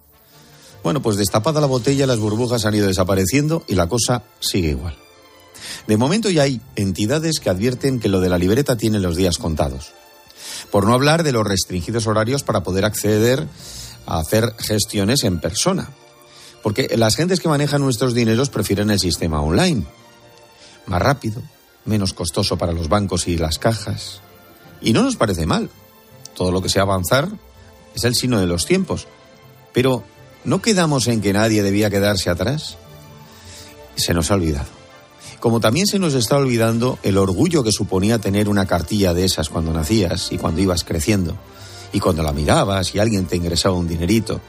[0.82, 4.94] Bueno, pues destapada la botella, las burbujas han ido desapareciendo y la cosa sigue igual.
[5.86, 9.38] De momento ya hay entidades que advierten que lo de la libreta tiene los días
[9.38, 9.92] contados.
[10.70, 13.48] Por no hablar de los restringidos horarios para poder acceder
[14.04, 15.88] a hacer gestiones en persona.
[16.62, 19.86] Porque las gentes que manejan nuestros dineros prefieren el sistema online.
[20.86, 21.42] Más rápido,
[21.86, 24.20] menos costoso para los bancos y las cajas.
[24.80, 25.70] Y no nos parece mal.
[26.34, 27.28] Todo lo que sea avanzar
[27.94, 29.06] es el signo de los tiempos.
[29.72, 30.04] Pero
[30.44, 32.76] ¿no quedamos en que nadie debía quedarse atrás?
[33.96, 34.68] Se nos ha olvidado.
[35.40, 39.48] Como también se nos está olvidando el orgullo que suponía tener una cartilla de esas
[39.48, 41.36] cuando nacías y cuando ibas creciendo.
[41.92, 44.40] Y cuando la mirabas y alguien te ingresaba un dinerito,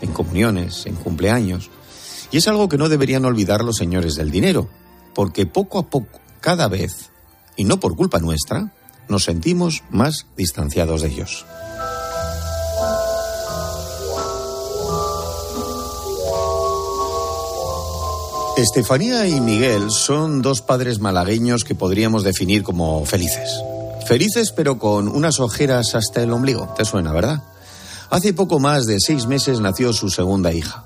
[0.00, 1.70] en comuniones, en cumpleaños.
[2.30, 4.68] Y es algo que no deberían olvidar los señores del dinero,
[5.14, 7.10] porque poco a poco, cada vez,
[7.56, 8.72] y no por culpa nuestra,
[9.08, 11.44] nos sentimos más distanciados de ellos.
[18.56, 23.62] Estefanía y Miguel son dos padres malagueños que podríamos definir como felices.
[24.06, 27.44] Felices pero con unas ojeras hasta el ombligo, te suena, ¿verdad?
[28.10, 30.84] Hace poco más de seis meses nació su segunda hija.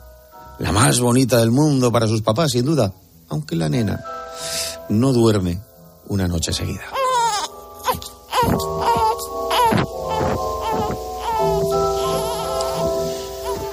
[0.58, 2.92] La más bonita del mundo para sus papás, sin duda,
[3.30, 4.04] aunque la nena
[4.88, 5.60] no duerme
[6.08, 6.82] una noche seguida.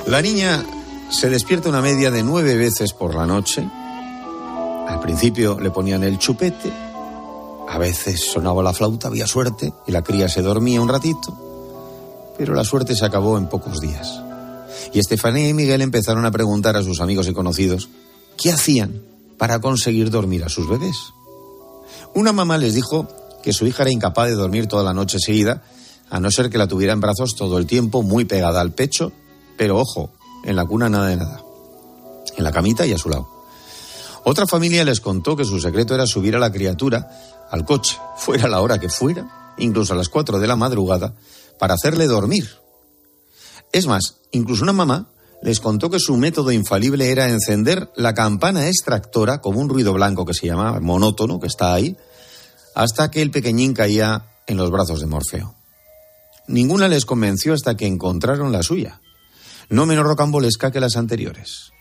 [0.07, 0.65] La niña
[1.11, 3.67] se despierta una media de nueve veces por la noche.
[4.87, 6.71] Al principio le ponían el chupete,
[7.67, 12.55] a veces sonaba la flauta, había suerte, y la cría se dormía un ratito, pero
[12.55, 14.19] la suerte se acabó en pocos días.
[14.93, 17.89] Y Estefanía y Miguel empezaron a preguntar a sus amigos y conocidos
[18.35, 19.03] qué hacían
[19.39, 21.13] para conseguir dormir a sus bebés.
[22.13, 23.07] Una mamá les dijo
[23.41, 25.63] que su hija era incapaz de dormir toda la noche seguida,
[26.09, 29.11] a no ser que la tuviera en brazos todo el tiempo, muy pegada al pecho,
[29.57, 30.11] pero ojo,
[30.43, 31.41] en la cuna nada de nada.
[32.37, 33.27] En la camita y a su lado.
[34.25, 37.09] Otra familia les contó que su secreto era subir a la criatura
[37.49, 41.13] al coche, fuera la hora que fuera, incluso a las cuatro de la madrugada,
[41.57, 42.49] para hacerle dormir.
[43.71, 45.09] Es más, incluso una mamá
[45.41, 50.25] les contó que su método infalible era encender la campana extractora como un ruido blanco
[50.25, 51.95] que se llama monótono, que está ahí,
[52.75, 55.55] hasta que el pequeñín caía en los brazos de Morfeo.
[56.47, 59.01] Ninguna les convenció hasta que encontraron la suya,
[59.69, 61.71] no menos rocambolesca que las anteriores.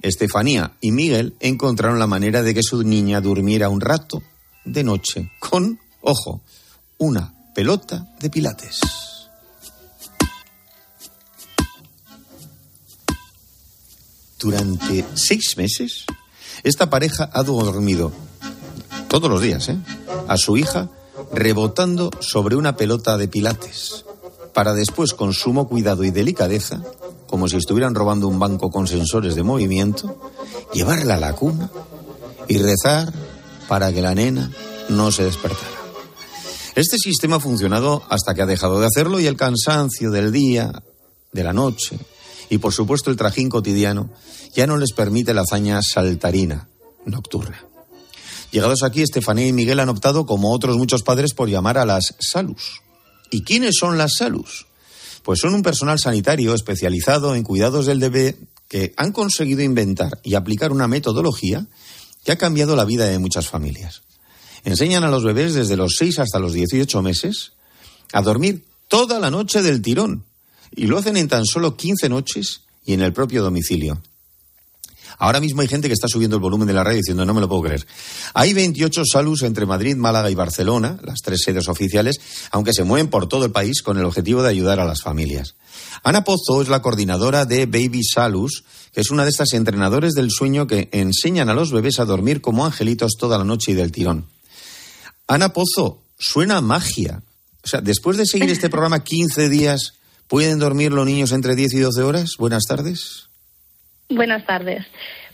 [0.00, 4.22] Estefanía y Miguel encontraron la manera de que su niña durmiera un rato
[4.64, 6.40] de noche con, ojo,
[6.98, 8.80] una pelota de pilates.
[14.42, 16.04] Durante seis meses,
[16.64, 18.10] esta pareja ha dormido
[19.08, 19.78] todos los días, ¿eh?
[20.26, 20.88] A su hija
[21.32, 24.04] rebotando sobre una pelota de pilates,
[24.52, 26.82] para después, con sumo cuidado y delicadeza,
[27.28, 30.20] como si estuvieran robando un banco con sensores de movimiento,
[30.74, 31.70] llevarla a la cuna
[32.48, 33.12] y rezar
[33.68, 34.50] para que la nena
[34.88, 35.70] no se despertara.
[36.74, 40.82] Este sistema ha funcionado hasta que ha dejado de hacerlo y el cansancio del día,
[41.30, 42.00] de la noche
[42.52, 44.10] y por supuesto el trajín cotidiano
[44.54, 46.68] ya no les permite la hazaña saltarina
[47.06, 47.64] nocturna.
[48.50, 52.14] Llegados aquí, Estefanía y Miguel han optado, como otros muchos padres, por llamar a las
[52.20, 52.82] salus.
[53.30, 54.66] ¿Y quiénes son las salus?
[55.22, 58.36] Pues son un personal sanitario especializado en cuidados del bebé
[58.68, 61.66] que han conseguido inventar y aplicar una metodología
[62.22, 64.02] que ha cambiado la vida de muchas familias.
[64.64, 67.52] Enseñan a los bebés desde los 6 hasta los 18 meses
[68.12, 70.26] a dormir toda la noche del tirón
[70.74, 74.02] y lo hacen en tan solo 15 noches y en el propio domicilio.
[75.18, 77.40] Ahora mismo hay gente que está subiendo el volumen de la radio diciendo no me
[77.40, 77.86] lo puedo creer.
[78.34, 82.20] Hay 28 salus entre Madrid, Málaga y Barcelona, las tres sedes oficiales,
[82.50, 85.54] aunque se mueven por todo el país con el objetivo de ayudar a las familias.
[86.02, 90.30] Ana Pozo es la coordinadora de Baby Salus, que es una de estas entrenadores del
[90.30, 93.92] sueño que enseñan a los bebés a dormir como angelitos toda la noche y del
[93.92, 94.26] tirón.
[95.28, 97.22] Ana Pozo, suena magia.
[97.64, 99.94] O sea, después de seguir este programa 15 días,
[100.32, 102.36] ¿pueden dormir los niños entre 10 y 12 horas?
[102.38, 103.28] Buenas tardes.
[104.08, 104.82] Buenas tardes.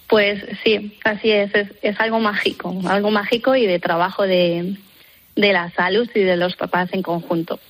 [0.09, 4.77] Pues sí, así es, es, algo mágico, algo mágico y de trabajo de,
[5.37, 7.61] de la salud y de los papás en conjunto.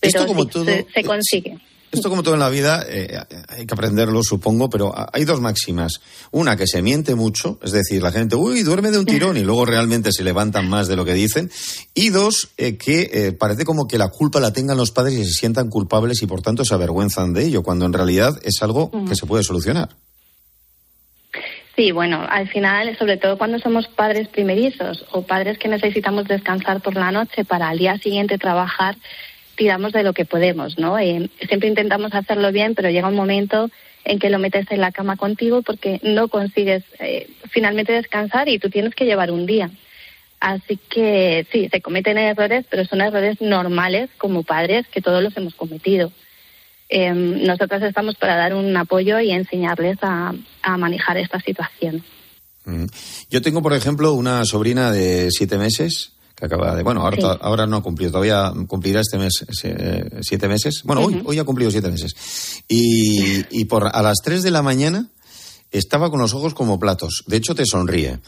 [0.00, 1.56] Pero como sí, todo, se, se consigue.
[1.92, 3.16] Esto como todo en la vida eh,
[3.48, 6.00] hay que aprenderlo, supongo, pero hay dos máximas.
[6.30, 9.42] Una que se miente mucho, es decir, la gente, uy, duerme de un tirón y
[9.42, 11.50] luego realmente se levantan más de lo que dicen.
[11.94, 15.24] Y dos, eh, que eh, parece como que la culpa la tengan los padres y
[15.24, 18.90] se sientan culpables y por tanto se avergüenzan de ello, cuando en realidad es algo
[19.08, 19.90] que se puede solucionar.
[21.76, 26.80] Sí, bueno, al final, sobre todo cuando somos padres primerizos o padres que necesitamos descansar
[26.80, 28.96] por la noche para al día siguiente trabajar,
[29.56, 30.98] tiramos de lo que podemos, ¿no?
[30.98, 33.70] Eh, siempre intentamos hacerlo bien, pero llega un momento
[34.04, 38.58] en que lo metes en la cama contigo porque no consigues eh, finalmente descansar y
[38.58, 39.70] tú tienes que llevar un día.
[40.38, 45.36] Así que sí, se cometen errores, pero son errores normales como padres que todos los
[45.36, 46.12] hemos cometido.
[46.88, 52.04] Eh, nosotros estamos para dar un apoyo y enseñarles a, a manejar esta situación.
[52.64, 52.86] Mm.
[53.30, 56.82] Yo tengo, por ejemplo, una sobrina de siete meses que acaba de.
[56.82, 57.38] Bueno, ahora, Sí.
[57.40, 59.44] ahora no ha cumplido, todavía cumplirá este mes
[60.22, 60.82] siete meses.
[60.84, 62.12] Bueno, hoy, hoy ha cumplido siete meses.
[62.68, 65.08] Y, y por a las tres de la mañana
[65.72, 67.24] estaba con los ojos como platos.
[67.26, 68.20] De hecho, te sonríe.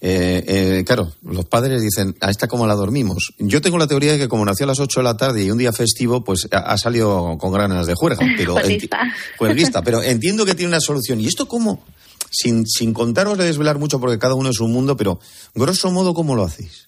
[0.00, 3.32] Eh, eh, claro, los padres dicen, a esta cómo la dormimos.
[3.38, 5.50] Yo tengo la teoría de que como nació a las ocho de la tarde y
[5.50, 8.24] un día festivo, pues ha, salido con ganas de juerga.
[8.36, 9.00] Pero Pues lista.
[9.38, 11.20] pues lista, pero entiendo que tiene una solución.
[11.20, 11.84] ¿Y esto cómo?
[12.30, 15.20] Sin, sin contaros de desvelar mucho porque cada uno es un mundo, pero
[15.54, 16.86] grosso modo, ¿cómo lo hacéis?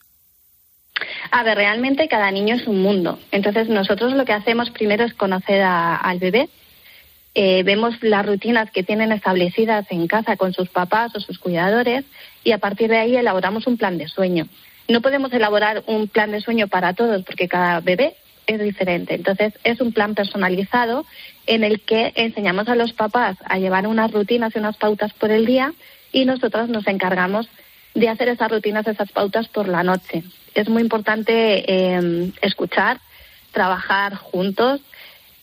[1.31, 3.19] A ver, realmente cada niño es un mundo.
[3.31, 6.49] Entonces nosotros lo que hacemos primero es conocer a- al bebé.
[7.35, 12.05] Eh, vemos las rutinas que tienen establecidas en casa con sus papás o sus cuidadores
[12.45, 14.47] y a partir de ahí elaboramos un plan de sueño.
[14.89, 18.15] No podemos elaborar un plan de sueño para todos porque cada bebé
[18.47, 19.15] es diferente.
[19.15, 21.05] Entonces es un plan personalizado
[21.47, 25.31] en el que enseñamos a los papás a llevar unas rutinas y unas pautas por
[25.31, 25.73] el día
[26.13, 27.49] y nosotros nos encargamos
[27.95, 30.23] de hacer esas rutinas, esas pautas por la noche.
[30.57, 32.99] Es muy importante eh, escuchar,
[33.53, 34.81] trabajar juntos,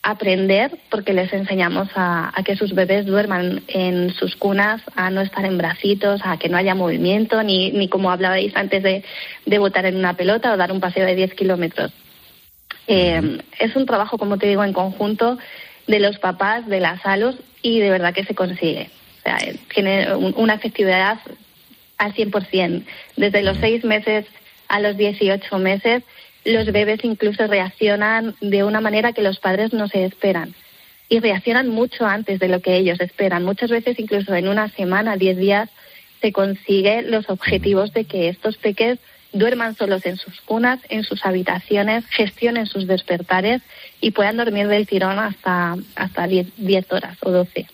[0.01, 5.21] aprender, porque les enseñamos a, a que sus bebés duerman en sus cunas, a no
[5.21, 9.03] estar en bracitos, a que no haya movimiento, ni, ni como hablabais antes de,
[9.45, 11.91] de botar en una pelota o dar un paseo de 10 kilómetros.
[12.87, 15.37] Eh, es un trabajo, como te digo, en conjunto
[15.87, 18.89] de los papás, de las salos y de verdad que se consigue.
[19.19, 21.19] O sea, eh, tiene un- una efectividad
[21.97, 22.83] al 100%.
[23.15, 24.25] Desde los seis meses
[24.67, 26.03] a los 18 meses,
[26.45, 30.53] los bebés incluso reaccionan de una manera que los padres no se esperan.
[31.09, 33.43] Y reaccionan mucho antes de lo que ellos esperan.
[33.43, 35.69] Muchas veces, incluso en una semana, 10 días,
[36.21, 38.99] se consigue los objetivos de que estos peques
[39.33, 43.61] duerman solos en sus cunas, en sus habitaciones, gestionen sus despertares
[43.99, 47.65] y puedan dormir del tirón hasta, hasta 10, 10 horas o 12.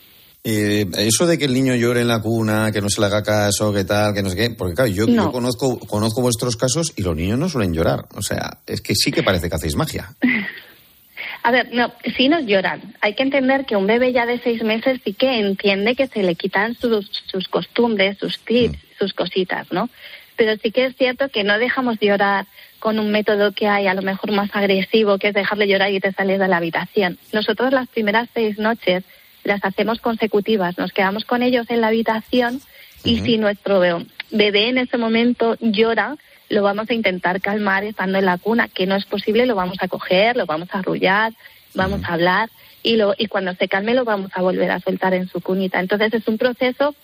[0.44, 3.24] Eh, eso de que el niño llore en la cuna, que no se le haga
[3.24, 5.26] caso, que tal, que no sé qué, porque claro, yo, No.
[5.26, 8.06] yo conozco, conozco vuestros casos y los niños no suelen llorar.
[8.16, 10.14] O sea, es que sí que parece que hacéis magia.
[11.44, 12.96] A ver, no, sí nos lloran.
[13.02, 16.22] Hay que entender que un bebé ya de seis meses sí que entiende que se
[16.22, 19.90] le quitan sus, sus costumbres, sus tips, sus cositas, ¿no?
[20.36, 22.46] Pero sí que es cierto que no dejamos llorar
[22.80, 26.00] con un método que hay a lo mejor más agresivo, que es dejarle llorar y
[26.00, 27.18] te sales de la habitación.
[27.34, 29.04] Nosotros las primeras seis noches
[29.50, 32.62] las hacemos consecutivas, nos quedamos con ellos en la habitación
[33.04, 36.16] y si nuestro be- bebé en ese momento llora,
[36.50, 39.78] lo vamos a intentar calmar estando en la cuna, que no es posible, lo vamos
[39.82, 41.34] a coger, lo vamos a arrullar,
[41.74, 42.50] vamos a hablar
[42.82, 45.80] y, lo, y cuando se calme lo vamos a volver a soltar en su cunita.
[45.80, 46.96] Entonces es un proceso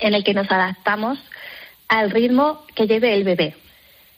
[0.00, 1.18] en el que nos adaptamos
[1.88, 3.54] al ritmo que lleve el bebé.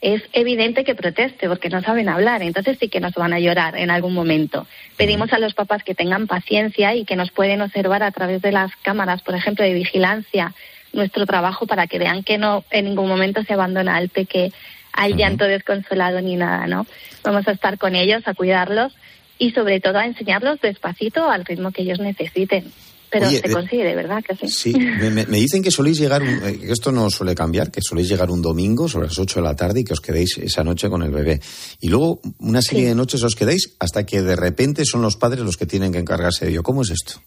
[0.01, 3.77] Es evidente que proteste porque no saben hablar, entonces sí que nos van a llorar
[3.77, 4.67] en algún momento.
[4.97, 8.51] Pedimos a los papás que tengan paciencia y que nos pueden observar a través de
[8.51, 10.55] las cámaras, por ejemplo, de vigilancia,
[10.95, 14.53] nuestro trabajo para que vean que no en ningún momento se abandona al peque
[14.93, 16.87] al llanto desconsolado ni nada, ¿no?
[17.23, 18.93] Vamos a estar con ellos, a cuidarlos
[19.39, 22.73] y sobre todo a enseñarlos despacito al ritmo que ellos necesiten.
[23.11, 24.49] Pero Oye, se consigue, de verdad que sí.
[24.49, 27.71] Sí, me, me- me dicen que soléis llegar, un- eh, que esto no suele cambiar,
[27.73, 30.39] que soléis llegar un domingo sobre las 8 de la tarde y que os quedéis
[30.39, 31.41] esa noche con el bebé.
[31.81, 35.41] Y luego una serie de noches os quedáis hasta que de repente son los padres
[35.45, 36.63] los que tienen que encargarse de ello.
[36.63, 37.21] ¿Cómo es esto?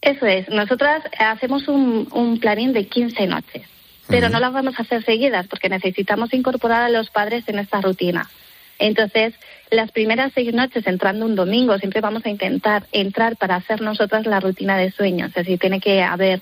[0.00, 0.48] Eso es.
[0.48, 3.62] Nosotras hacemos un, un planning de 15 noches,
[4.06, 7.80] pero no las vamos a hacer seguidas porque necesitamos incorporar a los padres en esta
[7.80, 8.30] rutina.
[8.78, 9.34] Entonces,
[9.70, 14.26] las primeras seis noches entrando un domingo, siempre vamos a intentar entrar para hacer nosotras
[14.26, 15.26] la rutina de sueño.
[15.26, 16.40] O sea, si tiene que haber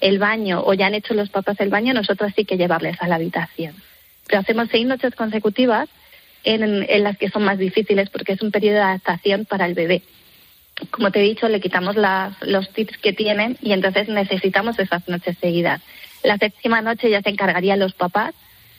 [0.00, 3.08] el baño o ya han hecho los papás el baño, nosotras sí que llevarles a
[3.08, 3.74] la habitación.
[4.26, 5.88] Pero hacemos seis noches consecutivas
[6.42, 10.02] en, las que son más difíciles porque es un periodo de adaptación para el bebé
[10.90, 15.08] como te he dicho, le quitamos las, los tips que tienen y entonces necesitamos esas
[15.08, 15.80] noches seguidas.
[16.24, 18.34] La séptima noche ya se encargarían los papás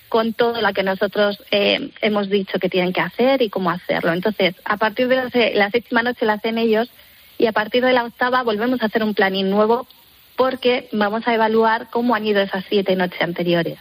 [0.10, 4.14] con todo lo que nosotros eh, hemos dicho que tienen que hacer y cómo hacerlo.
[4.14, 6.90] Entonces, a partir de la, la séptima noche la hacen ellos
[7.38, 9.88] y a partir de la octava volvemos a hacer un planning nuevo
[10.36, 13.80] porque vamos a evaluar cómo han ido esas siete noches anteriores.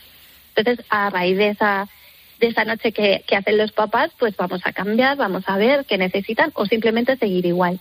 [0.55, 1.89] Entonces, a raíz de esa,
[2.41, 5.85] de esa noche que, que hacen los papás, pues vamos a cambiar, vamos a ver
[5.85, 7.81] qué necesitan o simplemente seguir igual.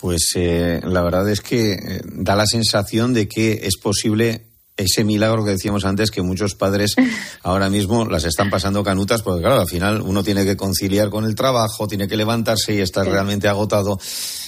[0.00, 4.42] Pues eh, la verdad es que eh, da la sensación de que es posible
[4.76, 6.94] ese milagro que decíamos antes, que muchos padres
[7.42, 11.24] ahora mismo las están pasando canutas, porque claro, al final uno tiene que conciliar con
[11.24, 13.98] el trabajo, tiene que levantarse y estar realmente agotado.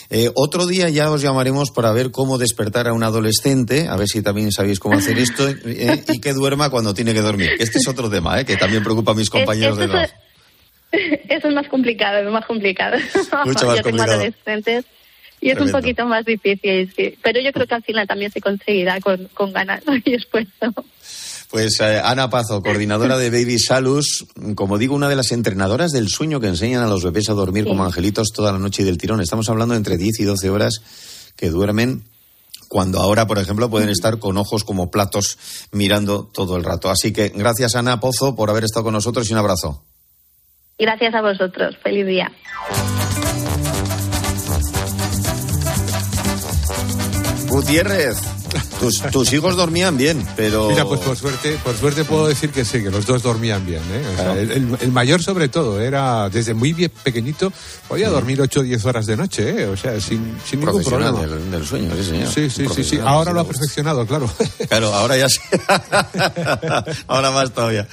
[0.08, 4.08] Eh, otro día ya os llamaremos para ver cómo despertar a un adolescente, a ver
[4.08, 7.50] si también sabéis cómo hacer esto, eh, y que duerma cuando tiene que dormir.
[7.58, 10.12] Este es otro tema, eh, que también preocupa a mis compañeros de trabajo.
[10.92, 12.96] eso es más complicado, es más complicado.
[13.44, 14.84] Mucho más yo tengo adolescentes
[15.46, 15.76] y es Tremendo.
[15.78, 17.14] un poquito más difícil, sí.
[17.22, 20.72] Pero yo creo que al final también se conseguirá con, con ganas y esfuerzo.
[21.50, 24.26] Pues eh, Ana Pazo, coordinadora de Baby Salus,
[24.56, 27.62] como digo, una de las entrenadoras del sueño que enseñan a los bebés a dormir
[27.62, 27.68] Sí.
[27.70, 29.20] como angelitos toda la noche y del tirón.
[29.20, 30.80] Estamos hablando de entre 10 y 12 horas
[31.36, 32.02] que duermen
[32.68, 35.38] cuando ahora, por ejemplo, pueden estar con ojos como platos
[35.70, 36.90] mirando todo el rato.
[36.90, 39.84] Así que gracias Ana Pozo por haber estado con nosotros y un abrazo.
[40.78, 41.76] Gracias a vosotros.
[41.82, 42.32] Feliz día.
[47.56, 48.18] Gutiérrez,
[48.80, 50.68] tus, tus hijos dormían bien, pero...
[50.68, 53.82] Mira, pues por suerte, por suerte puedo decir que sí, que los dos dormían bien.
[53.92, 54.04] ¿eh?
[54.12, 57.52] O sea, el, mayor sobre todo, era desde muy bien pequeñito,
[57.88, 59.66] podía dormir 8 o 10 horas de noche, ¿eh?
[59.66, 61.20] o sea, sin, sin ningún problema.
[61.20, 62.28] del, del sueño, sí, señor.
[62.28, 64.30] Sí, sí, sí, Ahora lo ha perfeccionado, claro.
[64.68, 65.38] Claro, ahora ya sí.
[67.06, 67.86] ahora más todavía.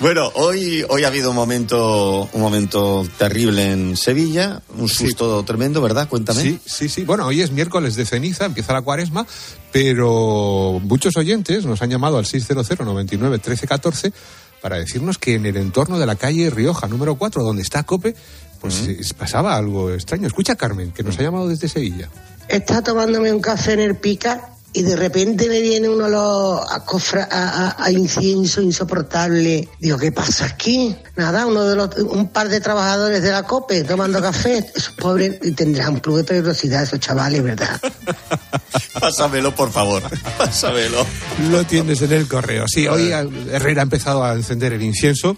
[0.00, 5.80] Bueno, hoy, hoy ha habido un momento, un momento terrible en Sevilla, un susto tremendo,
[5.80, 6.08] ¿verdad?
[6.08, 6.42] Cuéntame.
[6.42, 7.04] Sí, sí, sí.
[7.04, 9.26] Bueno, hoy es miércoles de ceniza, empieza la cuaresma,
[9.72, 14.12] pero muchos oyentes nos han llamado al 600 99 13 14
[14.60, 18.14] para decirnos que en el entorno de la calle Rioja número 4, donde está Cope,
[18.60, 20.28] pues eh, pasaba algo extraño.
[20.28, 22.08] Escucha a Carmen, que nos ha llamado desde Sevilla.
[22.48, 26.84] Estaba tomándome un café en el pica y de repente me viene un olor a,
[26.84, 29.68] cofra- a, a- a incienso insoportable.
[29.78, 30.96] Digo, ¿qué pasa aquí?
[31.16, 34.64] Nada, uno de los, un par de trabajadores de la COPE tomando café.
[34.74, 37.80] Esos pobres y tendrán un plus de peligrosidad esos chavales, ¿verdad?
[39.00, 40.02] Pásamelo, por favor.
[40.38, 41.04] Pásamelo.
[41.50, 42.64] Lo tienes en el correo.
[42.68, 45.36] Sí, hoy eh, Herrera ha empezado a encender el incienso.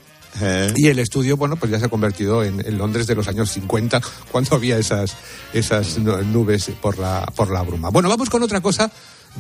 [0.75, 3.53] Y el estudio, bueno, pues ya se ha convertido en, en Londres de los años
[3.53, 4.01] 50,
[4.33, 5.15] cuando había esas,
[5.53, 7.91] esas nu- nubes por la, por la bruma.
[7.91, 8.91] Bueno, vamos con otra cosa,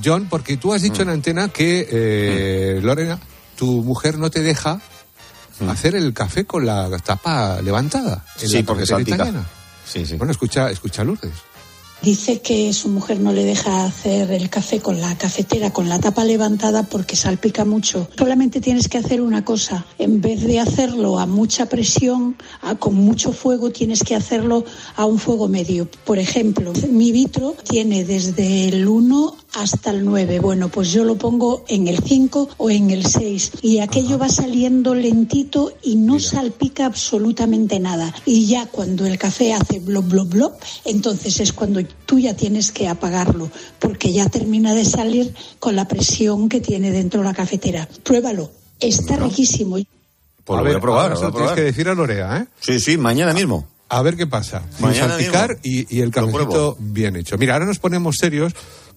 [0.02, 3.18] John, porque tú has dicho en antena que, eh, Lorena,
[3.56, 4.80] tu mujer no te deja
[5.68, 8.24] hacer el café con la tapa levantada.
[8.40, 9.46] en Sí, la porque italiana.
[9.86, 10.16] Sí, sí.
[10.16, 11.32] Bueno, escucha, escucha Lourdes.
[12.02, 15.98] Dice que su mujer no le deja hacer el café con la cafetera, con la
[16.00, 18.10] tapa levantada porque salpica mucho.
[18.18, 19.86] Solamente tienes que hacer una cosa.
[19.98, 24.66] En vez de hacerlo a mucha presión, a- con mucho fuego, tienes que hacerlo
[24.96, 25.88] a un fuego medio.
[26.04, 30.40] Por ejemplo, mi vitro tiene desde el 1 hasta el 9.
[30.40, 34.28] Bueno, pues yo lo pongo en el 5 o en el 6 y aquello va
[34.28, 38.14] saliendo lentito y no salpica absolutamente nada.
[38.26, 40.52] Y ya cuando el café hace blob, blob, blob,
[40.84, 45.86] entonces es cuando tú ya tienes que apagarlo porque ya termina de salir con la
[45.88, 47.88] presión que tiene dentro la cafetera.
[48.02, 48.50] Pruébalo.
[48.80, 49.76] Está riquísimo.
[50.44, 52.46] Pues lo voy a probar, ahora lo voy a tienes que decir a Lorea, ¿eh?
[52.60, 53.66] Sí, sí, mañana mismo.
[53.88, 54.62] A ver qué pasa.
[54.76, 57.38] Sin salpicar y el cafecito bien hecho.
[57.38, 58.52] Mira, ahora nos ponemos serios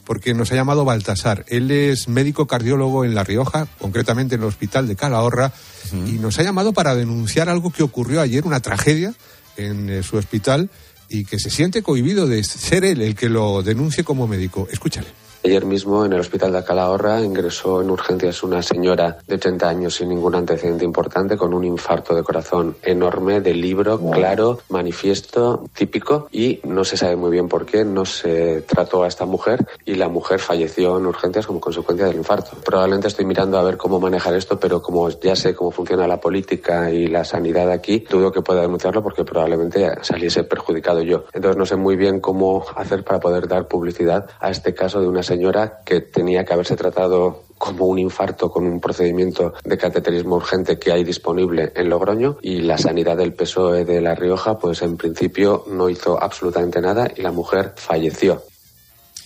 [0.08, 1.44] porque nos ha llamado Baltasar.
[1.50, 5.52] Él es médico cardiólogo en La Rioja, concretamente en el hospital de Calahorra,
[6.08, 9.14] y nos ha llamado para denunciar algo que ocurrió ayer, una tragedia
[9.58, 10.70] en eh, su hospital,
[11.10, 14.70] y que se siente cohibido de ser él el que lo denuncie como médico.
[14.72, 15.27] Escúchale.
[15.48, 19.96] Ayer mismo en el hospital de Calahorra ingresó en urgencias una señora de 80 años
[19.96, 26.28] sin ningún antecedente importante con un infarto de corazón enorme de libro, claro, manifiesto, típico
[26.34, 29.96] y no se sabe muy bien por qué no se trató a esta mujer y
[29.96, 32.58] la mujer falleció en urgencias como consecuencia del infarto.
[32.66, 36.20] Probablemente estoy mirando a ver cómo manejar esto, pero como ya sé cómo funciona la
[36.20, 41.24] política y la sanidad aquí, dudo que pueda denunciarlo porque probablemente saliese perjudicado yo.
[41.32, 45.08] Entonces no sé muy bien cómo hacer para poder dar publicidad a este caso de
[45.08, 45.37] una señora
[45.86, 50.92] que tenía que haberse tratado como un infarto con un procedimiento de cateterismo urgente que
[50.92, 55.66] hay disponible en Logroño y la sanidad del PSOE de La Rioja pues en principio
[55.68, 58.44] no hizo absolutamente nada y la mujer falleció.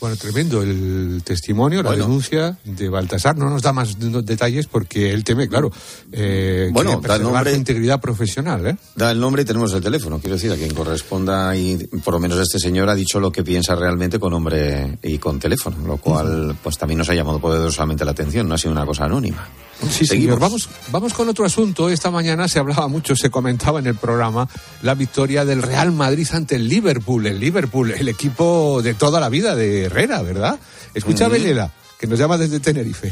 [0.02, 3.38] Bueno, tremendo el testimonio, la denuncia de Baltasar.
[3.38, 5.72] No nos da más de- detalles porque él teme, claro,
[6.12, 8.78] eh, Bueno, da el nombre- integridad profesional, ¿eh?
[8.96, 10.20] Da el nombre y tenemos el teléfono.
[10.20, 13.44] Quiero decir, a quien corresponda y por lo menos este señor ha dicho lo que
[13.44, 18.04] piensa realmente con nombre y con teléfono, lo cual pues también nos ha llamado poderosamente
[18.04, 18.48] la atención.
[18.50, 19.48] No ha sido una cosa anónima.
[19.90, 20.40] Sí, señor.
[20.40, 21.90] Vamos, vamos con otro asunto.
[21.90, 24.48] Esta mañana se hablaba mucho, se comentaba en el programa
[24.82, 27.26] la victoria del Real Madrid ante el Liverpool.
[27.28, 30.60] El Liverpool, el equipo de toda la vida de Herrera, ¿verdad?
[30.94, 31.32] Escucha a Mm.
[31.32, 33.12] Belela, que nos llama desde Tenerife.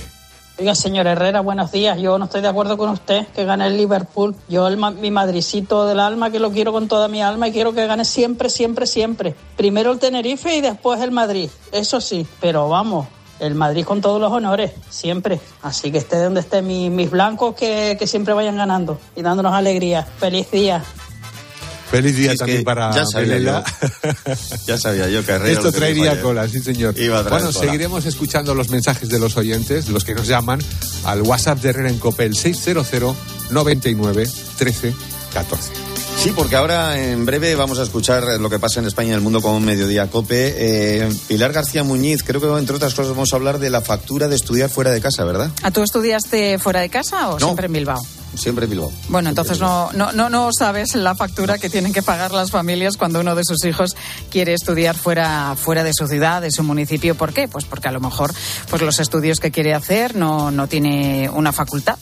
[0.59, 1.97] Oiga, señor Herrera, buenos días.
[2.01, 4.35] Yo no estoy de acuerdo con usted que gane el Liverpool.
[4.49, 7.53] Yo, el ma- mi madricito del alma, que lo quiero con toda mi alma y
[7.53, 9.35] quiero que gane siempre, siempre, siempre.
[9.55, 11.49] Primero el Tenerife y después el Madrid.
[11.71, 13.07] Eso sí, pero vamos,
[13.39, 15.39] el Madrid con todos los honores, siempre.
[15.61, 19.53] Así que esté donde esté mi- mis blancos, que, que siempre vayan ganando y dándonos
[19.53, 20.05] alegría.
[20.19, 20.83] Feliz día.
[21.89, 23.63] Feliz día Sí, también que para ya sabía.
[24.67, 26.93] Ya sabía yo que Esto traería cola, sí señor.
[26.99, 27.65] Iba a traer bueno, cola.
[27.65, 30.59] seguiremos escuchando los mensajes de los oyentes, los que nos llaman
[31.05, 33.15] al WhatsApp de Herrera en Cope, el 600
[33.49, 34.27] 99
[34.59, 34.93] 13
[35.33, 35.71] 14.
[36.21, 39.15] Sí, porque ahora en breve vamos a escuchar lo que pasa en España y en
[39.15, 40.53] el mundo con un mediodía cope.
[40.57, 44.27] Eh, Pilar García Muñiz, creo que entre otras cosas vamos a hablar de la factura
[44.27, 45.49] de estudiar fuera de casa, ¿verdad?
[45.63, 47.45] ¿A tú estudiaste fuera de casa o No.
[47.45, 48.01] siempre en Bilbao?
[48.35, 48.91] Siempre en Bilbao.
[49.07, 52.97] Bueno, entonces no, no, no, no sabes la factura que tienen que pagar las familias
[52.97, 53.95] cuando uno de sus hijos
[54.29, 57.15] quiere estudiar fuera, fuera de su ciudad, de su municipio.
[57.15, 57.47] ¿Por qué?
[57.47, 58.33] Pues porque a lo mejor
[58.69, 61.97] pues los estudios que quiere hacer no, no tiene una facultad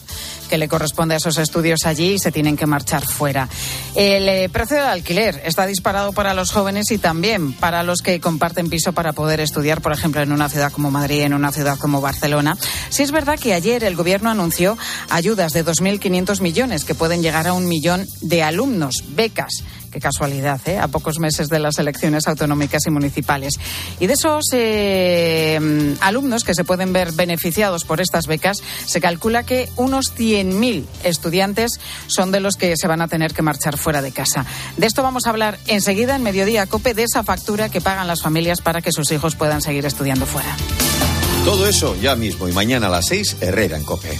[0.47, 3.47] que le corresponde a esos estudios allí y se tienen que marchar fuera.
[3.95, 8.19] El eh, precio del alquiler está disparado para los jóvenes y también para los que
[8.19, 11.77] comparten piso para poder estudiar, por ejemplo, en una ciudad como Madrid, en una ciudad
[11.77, 12.57] como Barcelona.
[12.89, 14.77] Sí es verdad que ayer el gobierno anunció
[15.09, 19.63] ayudas de 2.500 millones que pueden llegar a un millón de alumnos, becas.
[19.91, 20.77] Qué casualidad, ¿eh?
[20.77, 23.53] A pocos meses de las elecciones autonómicas y municipales.
[23.99, 29.43] Y de esos eh, alumnos que se pueden ver beneficiados por estas becas, se calcula
[29.43, 34.01] que unos 100.000 estudiantes son de los que se van a tener que marchar fuera
[34.01, 34.45] de casa.
[34.77, 38.21] De esto vamos a hablar enseguida en Mediodía Cope, de esa factura que pagan las
[38.21, 40.55] familias para que sus hijos puedan seguir estudiando fuera.
[41.45, 44.19] Todo eso ya mismo y mañana a las 6, Herrera en Cope.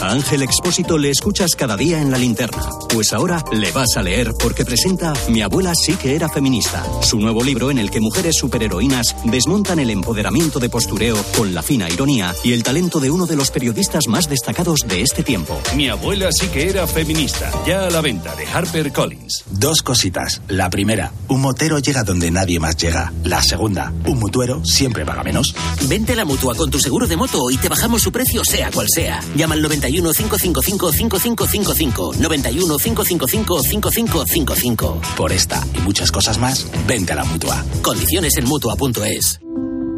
[0.00, 2.62] A Ángel Expósito le escuchas cada día en la linterna.
[2.88, 6.84] Pues ahora le vas a leer porque presenta Mi abuela sí que era feminista.
[7.02, 11.62] Su nuevo libro en el que mujeres superheroínas desmontan el empoderamiento de postureo con la
[11.64, 15.60] fina ironía y el talento de uno de los periodistas más destacados de este tiempo.
[15.74, 17.50] Mi abuela sí que era feminista.
[17.66, 19.44] Ya a la venta de Harper Collins.
[19.50, 20.42] Dos cositas.
[20.46, 23.12] La primera, un motero llega donde nadie más llega.
[23.24, 25.56] La segunda, un mutuero siempre paga menos.
[25.88, 28.70] Vente a la mutua con tu seguro de moto y te bajamos su precio, sea
[28.70, 29.20] cual sea.
[29.34, 32.12] Llama al 91 555 5555.
[32.20, 35.16] 91 955-5555.
[35.16, 37.64] Por esta y muchas cosas más, vente a la mutua.
[37.82, 39.40] Condiciones en Mutua.es.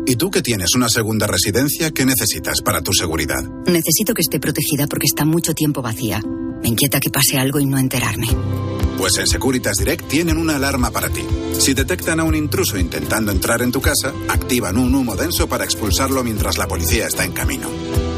[0.06, 3.42] ¿Y tú que tienes una segunda residencia, qué necesitas para tu seguridad?
[3.66, 6.20] Necesito que esté protegida porque está mucho tiempo vacía.
[6.62, 8.28] Me inquieta que pase algo y no enterarme.
[8.98, 11.22] Pues en Securitas Direct tienen una alarma para ti.
[11.58, 15.64] Si detectan a un intruso intentando entrar en tu casa, activan un humo denso para
[15.64, 17.68] expulsarlo mientras la policía está en camino.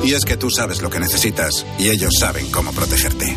[0.05, 3.37] Y es que tú sabes lo que necesitas y ellos saben cómo protegerte.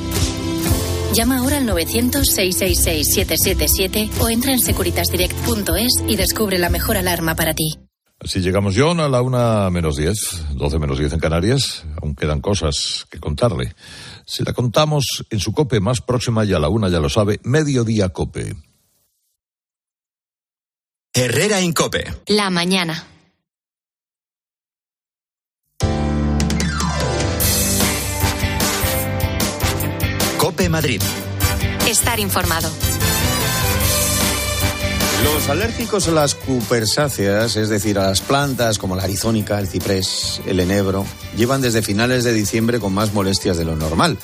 [1.13, 7.75] Llama ahora al 900-666-777 o entra en securitasdirect.es y descubre la mejor alarma para ti.
[8.19, 11.85] Así llegamos, John, a la una menos diez, doce menos diez en Canarias.
[12.01, 13.75] Aún quedan cosas que contarle.
[14.25, 17.39] Si la contamos en su cope más próxima y a la una ya lo sabe,
[17.43, 18.55] Mediodía Cope.
[21.13, 22.05] Herrera en Cope.
[22.27, 23.05] La mañana.
[30.45, 31.01] Cope Madrid.
[31.89, 32.69] Estar informado.
[35.23, 40.41] Los alérgicos a las cupersáceas, es decir, a las plantas como la arizónica, el ciprés,
[40.45, 41.03] el enebro,
[41.35, 44.19] llevan desde finales de diciembre con más molestias de lo normal.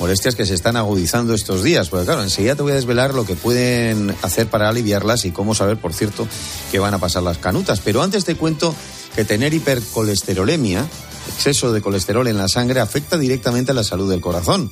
[0.00, 1.90] Molestias que se están agudizando estos días.
[1.90, 5.54] Porque claro, enseguida te voy a desvelar lo que pueden hacer para aliviarlas y cómo
[5.54, 6.26] saber, por cierto,
[6.72, 7.80] que van a pasar las canutas.
[7.80, 8.74] Pero antes te cuento
[9.14, 10.86] que tener hipercolesterolemia,
[11.34, 14.70] exceso de colesterol en la sangre, afecta directamente a la salud del corazón.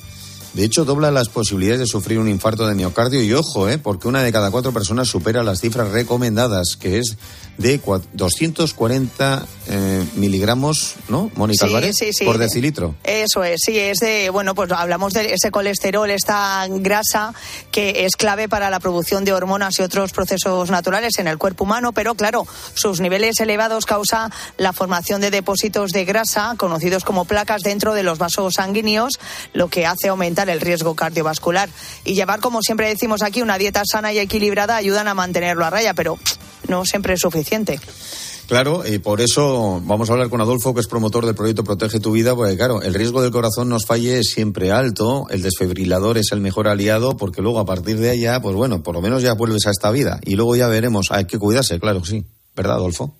[0.55, 3.77] De hecho, dobla las posibilidades de sufrir un infarto de miocardio y ojo, ¿eh?
[3.77, 7.17] porque una de cada cuatro personas supera las cifras recomendadas, que es
[7.57, 7.79] de
[8.13, 11.95] 240 eh, miligramos, ¿no, Mónica Sí, Álvarez?
[11.97, 12.23] sí, sí.
[12.23, 12.95] Por decilitro.
[13.03, 17.33] Eso es, sí, es de, bueno, pues hablamos de ese colesterol, esta grasa
[17.71, 21.65] que es clave para la producción de hormonas y otros procesos naturales en el cuerpo
[21.65, 27.25] humano, pero claro, sus niveles elevados causa la formación de depósitos de grasa, conocidos como
[27.25, 29.19] placas, dentro de los vasos sanguíneos,
[29.51, 31.69] lo que hace aumentar el riesgo cardiovascular.
[32.03, 35.69] Y llevar, como siempre decimos aquí, una dieta sana y equilibrada ayudan a mantenerlo a
[35.69, 36.17] raya, pero
[36.67, 37.79] no siempre es suficiente.
[38.47, 41.99] Claro, y por eso vamos a hablar con Adolfo, que es promotor del proyecto Protege
[41.99, 46.19] tu Vida, porque claro, el riesgo del corazón nos falle es siempre alto, el desfibrilador
[46.19, 49.23] es el mejor aliado, porque luego a partir de allá, pues bueno, por lo menos
[49.23, 50.19] ya vuelves a esta vida.
[50.23, 52.23] Y luego ya veremos, hay que cuidarse, claro, sí.
[52.55, 53.15] ¿Verdad, Adolfo?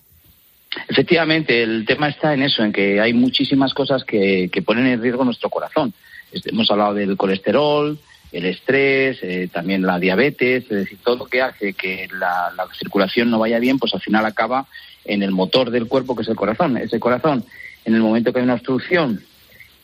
[0.88, 5.02] Efectivamente, el tema está en eso, en que hay muchísimas cosas que, que ponen en
[5.02, 5.92] riesgo nuestro corazón.
[6.32, 7.98] Hemos hablado del colesterol,
[8.32, 12.66] el estrés, eh, también la diabetes, es decir, todo lo que hace que la, la
[12.74, 14.66] circulación no vaya bien, pues al final acaba
[15.04, 16.76] en el motor del cuerpo, que es el corazón.
[16.76, 17.44] Ese corazón,
[17.84, 19.22] en el momento que hay una obstrucción,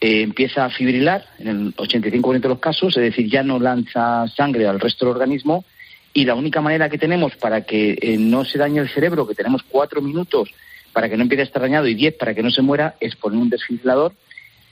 [0.00, 4.26] eh, empieza a fibrilar, en el 85% de los casos, es decir, ya no lanza
[4.28, 5.64] sangre al resto del organismo,
[6.12, 9.34] y la única manera que tenemos para que eh, no se dañe el cerebro, que
[9.34, 10.50] tenemos cuatro minutos
[10.92, 13.16] para que no empiece a estar dañado y diez para que no se muera, es
[13.16, 14.12] poner un desfibrilador,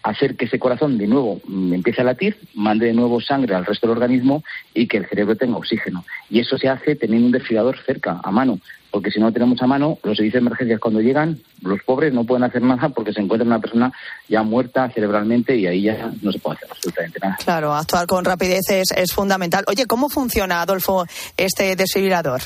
[0.02, 3.66] hacer que ese corazón de nuevo mm, empiece a latir, mande de nuevo sangre al
[3.66, 4.42] resto del organismo
[4.74, 6.04] y que el cerebro tenga oxígeno.
[6.28, 8.58] Y eso se hace teniendo un desfibrilador cerca, a mano,
[8.90, 12.12] porque si no lo tenemos a mano, los servicios de emergencias cuando llegan, los pobres
[12.12, 13.92] no pueden hacer nada porque se encuentra una persona
[14.28, 17.36] ya muerta cerebralmente y ahí ya no se puede hacer absolutamente nada.
[17.42, 19.64] Claro, actuar con rapidez es, es fundamental.
[19.68, 22.42] Oye, ¿cómo funciona, Adolfo, este desfibrilador?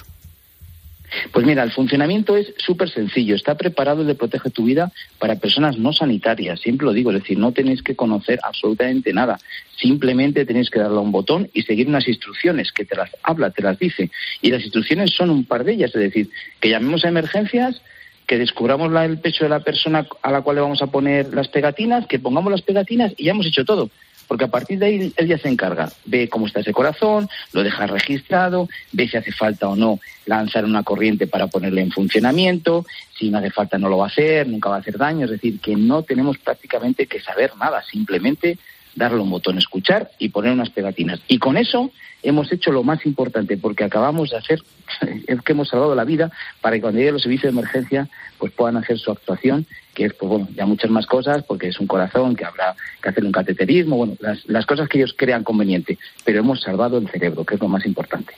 [1.33, 3.35] Pues mira, el funcionamiento es súper sencillo.
[3.35, 6.61] Está preparado el de Protege tu Vida para personas no sanitarias.
[6.61, 9.39] Siempre lo digo, es decir, no tenéis que conocer absolutamente nada.
[9.77, 13.51] Simplemente tenéis que darle a un botón y seguir unas instrucciones que te las habla,
[13.51, 14.11] te las dice.
[14.43, 17.81] Y las instrucciones son un par de ellas, es decir, que llamemos a emergencias,
[18.27, 21.35] que descubramos la- el pecho de la persona a la cual le vamos a poner
[21.35, 23.91] las pegatinas, que pongamos las pegatinas y ya hemos hecho todo.
[24.27, 27.62] Porque a partir de ahí él ya se encarga, ve cómo está ese corazón, lo
[27.62, 32.85] deja registrado, ve si hace falta o no lanzar una corriente para ponerle en funcionamiento,
[33.18, 35.33] si no hace falta no lo va a hacer, nunca va a hacer daño, es
[35.33, 38.59] decir, que no tenemos prácticamente que saber nada, simplemente
[38.97, 41.20] darle un botón escuchar y poner unas pegatinas.
[41.28, 41.90] Y con eso
[42.22, 44.61] hemos hecho lo más importante, porque acabamos de hacer,
[45.26, 46.30] es que hemos salvado la vida
[46.61, 50.14] para que cuando lleguen los servicios de emergencia pues puedan hacer su actuación, que es
[50.14, 53.32] pues bueno, ya muchas más cosas, porque es un corazón, que habrá que hacer un
[53.32, 57.55] cateterismo, bueno, las, las cosas que ellos crean conveniente, pero hemos salvado el cerebro, que
[57.55, 58.34] es lo más importante.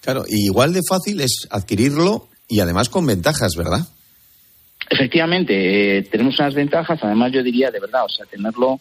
[0.00, 3.86] Claro, igual de fácil es adquirirlo y además con ventajas, ¿verdad?
[4.90, 8.80] Efectivamente, eh, tenemos unas ventajas, además yo diría de verdad, o sea, tenerlo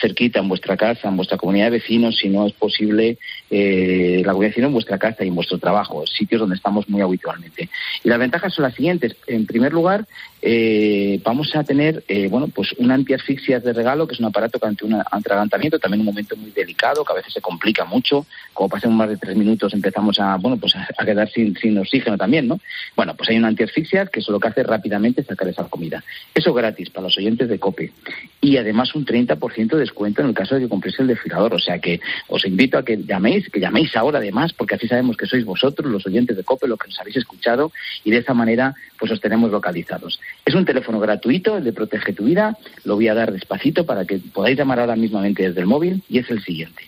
[0.00, 3.18] cerquita en vuestra casa, en vuestra comunidad de vecinos, si no es posible,
[3.50, 6.88] eh, la comunidad de vecinos en vuestra casa y en vuestro trabajo, sitios donde estamos
[6.88, 7.68] muy habitualmente.
[8.04, 9.16] Y las ventajas son las siguientes.
[9.26, 10.06] En primer lugar,
[10.40, 14.58] eh, vamos a tener, eh, bueno, pues un antiasfixias de regalo, que es un aparato
[14.58, 18.26] que ante un atragantamiento, también un momento muy delicado, que a veces se complica mucho,
[18.52, 22.16] como pasemos más de tres minutos empezamos a, bueno, pues a, quedar sin, sin oxígeno
[22.16, 22.60] también, ¿no?
[22.96, 26.02] Bueno, pues hay un antiasfixias que eso lo que hace rápidamente sacar esa comida.
[26.34, 27.92] Eso gratis para los oyentes de COPE.
[28.40, 31.54] Y además un 30% de descuento en el caso de que compréis el desfilador.
[31.54, 35.16] O sea que os invito a que llaméis, que llaméis ahora además, porque así sabemos
[35.16, 37.72] que sois vosotros, los oyentes de COPE, los que nos habéis escuchado,
[38.04, 40.20] y de esa manera pues os tenemos localizados.
[40.44, 42.56] Es un teléfono gratuito, el de Protege tu Vida.
[42.84, 46.18] Lo voy a dar despacito para que podáis llamar ahora mismamente desde el móvil, y
[46.18, 46.84] es el siguiente.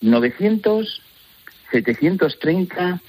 [0.00, 1.02] 900
[1.70, 3.00] 730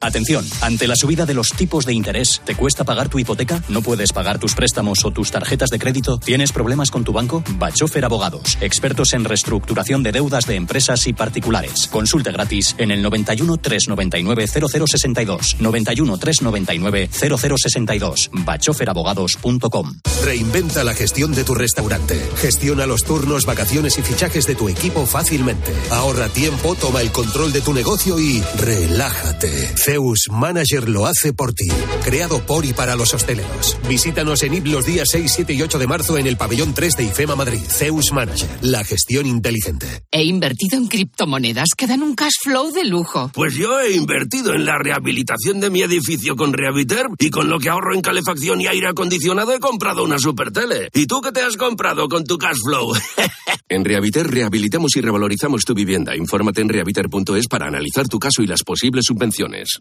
[0.00, 3.60] Atención, ante la subida de los tipos de interés, ¿te cuesta pagar tu hipoteca?
[3.68, 6.18] ¿No puedes pagar tus préstamos o tus tarjetas de crédito?
[6.18, 7.42] ¿Tienes problemas con tu banco?
[7.58, 11.88] Bachofer Abogados, expertos en reestructuración de deudas de empresas y particulares.
[11.88, 15.56] Consulte gratis en el 91 399 0062.
[15.58, 18.30] 91 399 0062.
[18.34, 19.94] bachoferabogados.com.
[20.22, 22.24] Reinventa la gestión de tu restaurante.
[22.36, 25.72] Gestiona los turnos, vacaciones y fichajes de tu equipo fácilmente.
[25.90, 29.74] Ahorra tiempo, toma el control de tu negocio y relájate.
[29.88, 31.66] Zeus Manager lo hace por ti.
[32.04, 33.78] Creado por y para los hosteleros.
[33.88, 36.94] Visítanos en IP los días 6, 7 y 8 de marzo en el pabellón 3
[36.94, 37.62] de IFEMA Madrid.
[37.66, 38.50] Zeus Manager.
[38.60, 39.86] La gestión inteligente.
[40.12, 43.30] He invertido en criptomonedas que dan un cash flow de lujo.
[43.32, 47.58] Pues yo he invertido en la rehabilitación de mi edificio con Rehabiter y con lo
[47.58, 50.90] que ahorro en calefacción y aire acondicionado he comprado una super tele.
[50.92, 52.92] ¿Y tú qué te has comprado con tu cash flow?
[53.70, 56.14] en Rehabiter rehabilitamos y revalorizamos tu vivienda.
[56.14, 59.77] Infórmate en rehabiter.es para analizar tu caso y las posibles subvenciones.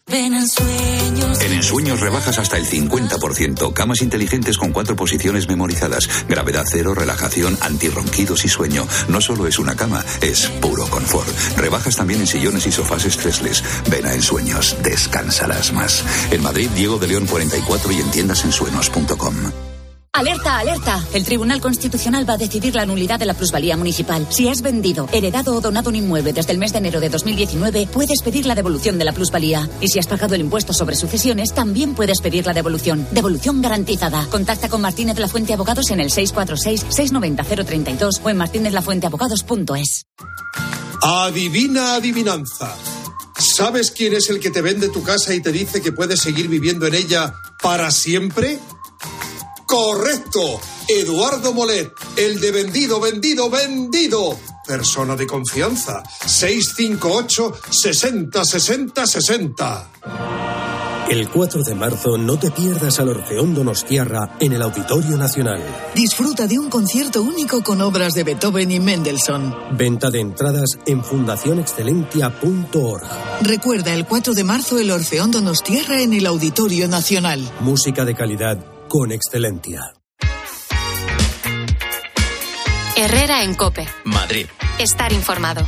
[1.42, 3.74] En Ensueños rebajas hasta el 50%.
[3.74, 6.10] Camas inteligentes con cuatro posiciones memorizadas.
[6.28, 8.88] Gravedad cero, relajación, antirronquidos y sueño.
[9.10, 11.30] No solo es una cama, es puro confort.
[11.58, 13.64] Rebajas también en sillones y sofás estresles.
[13.90, 16.04] Ven a Ensueños, descansarás más.
[16.32, 19.77] En Madrid, Diego de León 44 y en tiendasensuenos.com.
[20.18, 21.06] Alerta, alerta.
[21.14, 24.26] El Tribunal Constitucional va a decidir la nulidad de la plusvalía municipal.
[24.32, 27.88] Si has vendido, heredado o donado un inmueble desde el mes de enero de 2019,
[27.94, 29.70] puedes pedir la devolución de la plusvalía.
[29.80, 33.08] Y si has pagado el impuesto sobre sucesiones, también puedes pedir la devolución.
[33.12, 34.26] Devolución garantizada.
[34.32, 40.08] Contacta con Martínez la Fuente Abogados en el 646-690-032 o en martinezlafuenteabogados.es.
[41.04, 42.76] Adivina adivinanza.
[43.38, 46.48] ¿Sabes quién es el que te vende tu casa y te dice que puedes seguir
[46.48, 48.58] viviendo en ella para siempre?
[49.78, 50.42] Correcto.
[50.88, 54.36] Eduardo Molet, el de vendido, vendido, vendido.
[54.66, 56.02] Persona de confianza.
[56.26, 59.90] 658 60 60 60.
[61.12, 65.62] El 4 de marzo no te pierdas al Orfeón Donostiarra en el Auditorio Nacional.
[65.94, 69.54] Disfruta de un concierto único con obras de Beethoven y Mendelssohn.
[69.78, 73.06] Venta de entradas en fundacionexcelentia.org.
[73.42, 77.48] Recuerda el 4 de marzo el Orfeón Donostiarra en el Auditorio Nacional.
[77.60, 78.58] Música de calidad
[78.88, 79.94] con excelencia.
[82.96, 83.88] Herrera en Cope.
[84.06, 84.48] Madrid.
[84.80, 85.66] Estar informado.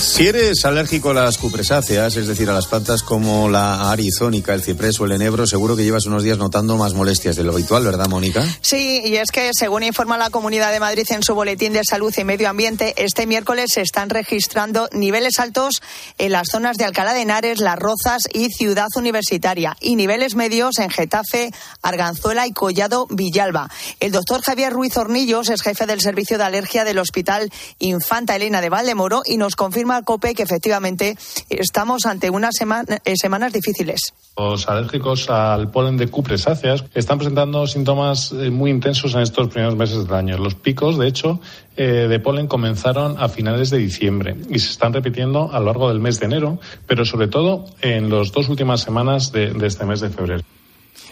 [0.00, 4.62] Si eres alérgico a las cupresáceas, es decir, a las plantas como la arizónica, el
[4.62, 7.84] ciprés o el enebro, seguro que llevas unos días notando más molestias de lo habitual,
[7.84, 8.44] ¿verdad, Mónica?
[8.60, 12.14] Sí, y es que según informa la Comunidad de Madrid en su boletín de salud
[12.16, 15.82] y medio ambiente, este miércoles se están registrando niveles altos
[16.18, 20.78] en las zonas de Alcalá de Henares, Las Rozas y Ciudad Universitaria, y niveles medios
[20.78, 21.50] en Getafe,
[21.82, 23.68] Arganzuela y Collado Villalba.
[23.98, 28.60] El doctor Javier Ruiz Hornillos es jefe del servicio de alergia del Hospital Infanta Elena
[28.60, 31.16] de Valdemoro y nos confirma COPE que efectivamente
[31.48, 34.14] estamos ante unas eh, semanas difíciles.
[34.36, 39.76] Los alérgicos al polen de cupresáceas están presentando síntomas eh, muy intensos en estos primeros
[39.76, 40.38] meses del año.
[40.38, 41.40] Los picos, de hecho,
[41.76, 45.88] eh, de polen comenzaron a finales de diciembre y se están repitiendo a lo largo
[45.88, 50.00] del mes de enero, pero sobre todo en las dos últimas semanas de este mes
[50.00, 50.44] de febrero.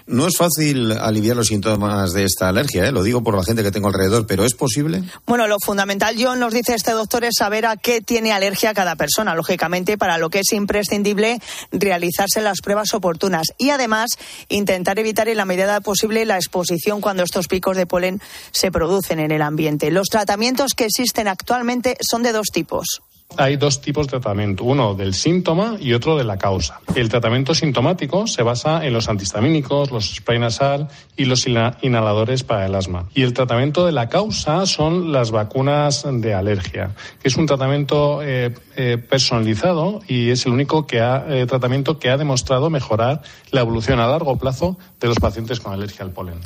[0.07, 2.93] No es fácil aliviar los síntomas de esta alergia, ¿eh?
[2.93, 5.03] lo digo por la gente que tengo alrededor, pero ¿es posible?
[5.27, 8.95] Bueno, lo fundamental, John, nos dice este doctor, es saber a qué tiene alergia cada
[8.95, 11.41] persona, lógicamente, para lo que es imprescindible
[11.73, 14.11] realizarse las pruebas oportunas y además
[14.49, 18.21] intentar evitar en la medida posible la exposición cuando estos picos de polen
[18.53, 19.91] se producen en el ambiente.
[19.91, 23.03] Los tratamientos que existen actualmente son de dos tipos.
[23.37, 26.81] Hay dos tipos de tratamiento, uno del síntoma y otro de la causa.
[26.95, 32.67] El tratamiento sintomático se basa en los antihistamínicos, los spray nasal y los inhaladores para
[32.67, 33.09] el asma.
[33.15, 38.23] Y el tratamiento de la causa son las vacunas de alergia, que es un tratamiento
[38.23, 44.01] eh, eh, personalizado y es el único eh, tratamiento que ha demostrado mejorar la evolución
[44.01, 46.41] a largo plazo de los pacientes con alergia al polen.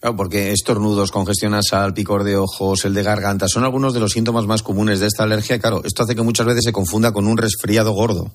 [0.00, 4.12] Claro, porque estornudos, congestión nasal, picor de ojos, el de garganta, son algunos de los
[4.12, 5.58] síntomas más comunes de esta alergia.
[5.58, 8.30] Claro, esto hace que muchas veces se confunda con un resfriado gordo.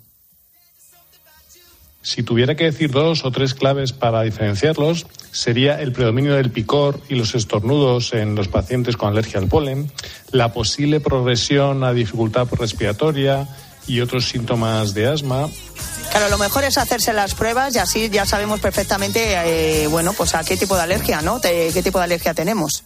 [2.01, 6.99] Si tuviera que decir dos o tres claves para diferenciarlos, sería el predominio del picor
[7.07, 9.89] y los estornudos en los pacientes con alergia al polen,
[10.32, 13.47] la posible progresión a dificultad respiratoria
[13.88, 15.49] y otros síntomas de asma,
[16.13, 20.36] Claro, lo mejor es hacerse las pruebas y así ya sabemos perfectamente, eh, bueno, pues
[20.36, 21.41] a qué tipo de alergia, ¿no?
[21.41, 22.84] qué tipo de alergia tenemos.